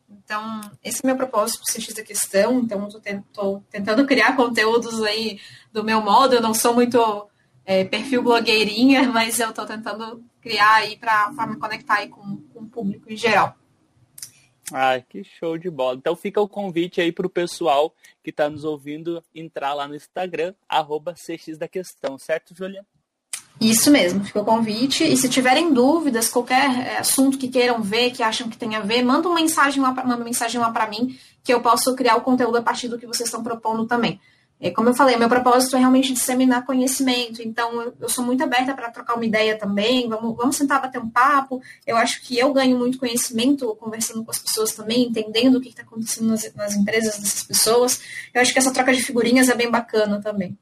Então, 0.07 0.61
esse 0.83 1.01
é 1.03 1.07
meu 1.07 1.17
propósito 1.17 1.63
para 1.65 1.91
o 1.91 1.95
da 1.95 2.03
questão. 2.03 2.59
Então, 2.59 2.87
estou 2.87 3.63
tentando 3.71 4.05
criar 4.07 4.35
conteúdos 4.35 5.01
aí 5.01 5.39
do 5.71 5.83
meu 5.83 6.01
modo. 6.01 6.35
Eu 6.35 6.41
não 6.41 6.53
sou 6.53 6.75
muito 6.75 7.27
é, 7.65 7.83
perfil 7.83 8.21
blogueirinha, 8.21 9.09
mas 9.09 9.39
eu 9.39 9.49
estou 9.49 9.65
tentando 9.65 10.23
criar 10.43 10.75
aí 10.75 10.97
para 10.97 11.47
me 11.47 11.55
conectar 11.55 11.95
aí 11.95 12.09
com, 12.09 12.37
com 12.53 12.59
o 12.59 12.67
público 12.67 13.11
em 13.11 13.15
geral. 13.15 13.55
Ah, 14.71 14.99
que 14.99 15.23
show 15.23 15.57
de 15.57 15.69
bola. 15.69 15.97
Então 15.97 16.15
fica 16.15 16.41
o 16.41 16.47
convite 16.47 16.99
aí 17.01 17.11
para 17.11 17.25
o 17.25 17.29
pessoal 17.29 17.95
que 18.21 18.29
está 18.29 18.49
nos 18.49 18.63
ouvindo 18.63 19.23
entrar 19.33 19.73
lá 19.73 19.87
no 19.87 19.95
Instagram, 19.95 20.53
arroba 20.67 21.13
CX 21.13 21.57
da 21.57 21.67
questão, 21.67 22.17
certo, 22.17 22.53
Julia? 22.55 22.85
Isso 23.61 23.91
mesmo, 23.91 24.23
fica 24.23 24.41
o 24.41 24.45
convite. 24.45 25.03
E 25.03 25.15
se 25.15 25.29
tiverem 25.29 25.73
dúvidas, 25.73 26.29
qualquer 26.29 26.87
é, 26.87 26.97
assunto 26.97 27.37
que 27.37 27.47
queiram 27.47 27.81
ver, 27.81 28.11
que 28.11 28.23
acham 28.23 28.49
que 28.49 28.57
tem 28.57 28.75
a 28.75 28.81
ver, 28.81 29.03
manda 29.03 29.27
uma 29.27 29.39
mensagem 29.39 29.81
lá, 29.81 29.91
manda 29.91 30.15
uma 30.15 30.25
mensagem 30.25 30.59
lá 30.59 30.71
para 30.71 30.87
mim, 30.87 31.17
que 31.43 31.53
eu 31.53 31.61
posso 31.61 31.95
criar 31.95 32.15
o 32.15 32.21
conteúdo 32.21 32.57
a 32.57 32.61
partir 32.61 32.87
do 32.87 32.97
que 32.97 33.07
vocês 33.07 33.27
estão 33.27 33.43
propondo 33.43 33.85
também. 33.85 34.19
É, 34.63 34.71
como 34.71 34.87
eu 34.87 34.95
falei, 34.95 35.17
meu 35.17 35.27
propósito 35.27 35.75
é 35.75 35.79
realmente 35.79 36.13
disseminar 36.13 36.65
conhecimento, 36.65 37.41
então 37.41 37.81
eu, 37.81 37.93
eu 37.99 38.07
sou 38.07 38.23
muito 38.23 38.41
aberta 38.41 38.73
para 38.73 38.89
trocar 38.89 39.15
uma 39.15 39.25
ideia 39.25 39.57
também, 39.57 40.07
vamos, 40.07 40.37
vamos 40.37 40.55
sentar 40.55 40.81
bater 40.81 41.01
um 41.01 41.09
papo. 41.09 41.61
Eu 41.85 41.97
acho 41.97 42.21
que 42.21 42.39
eu 42.39 42.53
ganho 42.53 42.77
muito 42.77 42.97
conhecimento 42.97 43.75
conversando 43.75 44.23
com 44.23 44.31
as 44.31 44.39
pessoas 44.39 44.71
também, 44.71 45.03
entendendo 45.03 45.57
o 45.57 45.61
que 45.61 45.67
está 45.67 45.81
acontecendo 45.81 46.29
nas, 46.29 46.53
nas 46.53 46.77
empresas 46.77 47.17
dessas 47.17 47.43
pessoas. 47.43 48.01
Eu 48.33 48.39
acho 48.39 48.53
que 48.53 48.59
essa 48.59 48.71
troca 48.71 48.93
de 48.93 49.03
figurinhas 49.03 49.49
é 49.49 49.53
bem 49.53 49.69
bacana 49.69 50.21
também. 50.21 50.57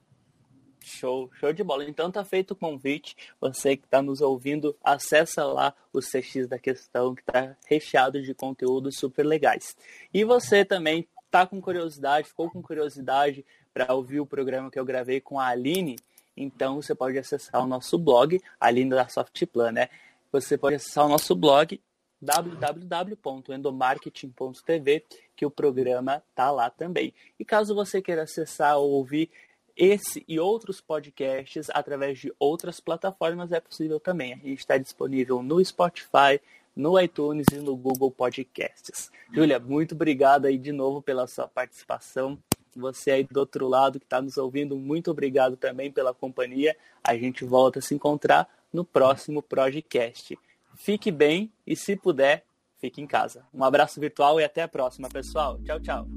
Show, 0.80 1.30
show 1.40 1.54
de 1.54 1.64
bola. 1.64 1.84
Então 1.88 2.10
tá 2.10 2.26
feito 2.26 2.52
o 2.52 2.56
convite. 2.56 3.16
Você 3.40 3.78
que 3.78 3.86
está 3.86 4.02
nos 4.02 4.20
ouvindo, 4.20 4.76
acessa 4.84 5.46
lá 5.46 5.76
o 5.94 6.00
CX 6.00 6.48
da 6.48 6.58
questão, 6.58 7.14
que 7.14 7.22
está 7.22 7.56
recheado 7.68 8.20
de 8.20 8.34
conteúdos 8.34 8.96
super 8.98 9.24
legais. 9.24 9.76
E 10.12 10.24
você 10.24 10.66
também 10.66 11.08
tá 11.32 11.48
com 11.48 11.62
curiosidade, 11.62 12.28
ficou 12.28 12.52
com 12.52 12.62
curiosidade 12.62 13.46
para 13.74 13.94
ouvir 13.94 14.20
o 14.20 14.26
programa 14.26 14.70
que 14.70 14.78
eu 14.78 14.86
gravei 14.86 15.22
com 15.22 15.40
a 15.40 15.48
Aline, 15.48 15.96
então 16.36 16.82
você 16.82 16.94
pode 16.94 17.18
acessar 17.18 17.64
o 17.64 17.68
nosso 17.68 17.98
blog, 17.98 18.42
Aline 18.60 18.90
da 18.90 19.08
Softplan, 19.08 19.72
né? 19.72 19.88
Você 20.32 20.58
pode 20.58 20.76
acessar 20.76 21.06
o 21.06 21.10
nosso 21.10 21.34
blog 21.36 21.80
www.endomarketing.tv, 22.22 25.06
que 25.36 25.46
o 25.46 25.52
programa 25.52 26.24
tá 26.36 26.52
lá 26.52 26.70
também. 26.70 27.14
E 27.40 27.46
caso 27.46 27.74
você 27.74 28.02
queira 28.02 28.24
acessar 28.24 28.78
ou 28.78 28.92
ouvir 28.92 29.30
esse 29.76 30.24
e 30.28 30.40
outros 30.40 30.80
podcasts 30.80 31.68
através 31.72 32.20
de 32.20 32.32
outras 32.38 32.80
plataformas, 32.80 33.52
é 33.52 33.60
possível 33.60 34.00
também. 34.00 34.34
A 34.34 34.38
gente 34.38 34.60
está 34.60 34.78
disponível 34.78 35.42
no 35.42 35.64
Spotify, 35.64 36.40
no 36.76 37.00
iTunes 37.00 37.48
e 37.52 37.58
no 37.58 37.76
Google 37.76 38.12
Podcasts. 38.12 39.12
Júlia, 39.34 39.60
muito 39.60 39.96
obrigado 39.96 40.46
aí 40.46 40.58
de 40.58 40.72
novo 40.72 41.02
pela 41.02 41.28
sua 41.28 41.48
participação. 41.48 42.38
Você 42.76 43.12
aí 43.12 43.24
do 43.24 43.40
outro 43.40 43.68
lado 43.68 44.00
que 44.00 44.06
está 44.06 44.22
nos 44.22 44.38
ouvindo, 44.38 44.78
muito 44.78 45.12
obrigado 45.12 45.58
também 45.58 45.92
pela 45.92 46.14
companhia. 46.14 46.76
A 47.04 47.16
gente 47.16 47.44
volta 47.44 47.80
a 47.80 47.82
se 47.82 47.94
encontrar 47.94 48.48
no 48.72 48.86
próximo 48.86 49.42
Projecast. 49.42 50.38
Fique 50.76 51.12
bem 51.12 51.52
e, 51.68 51.76
se 51.76 51.96
puder, 51.96 52.46
fique 52.80 53.02
em 53.02 53.08
casa. 53.08 53.46
Um 53.54 53.64
abraço 53.64 54.00
virtual 54.00 54.40
e 54.40 54.44
até 54.44 54.64
a 54.64 54.68
próxima, 54.68 55.10
pessoal. 55.10 55.60
Tchau, 55.64 55.80
tchau. 55.80 56.08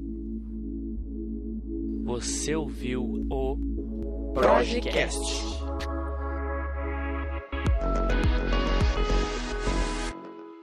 Você 2.05 2.55
ouviu 2.55 3.27
o 3.29 4.31
Projecast. 4.33 5.54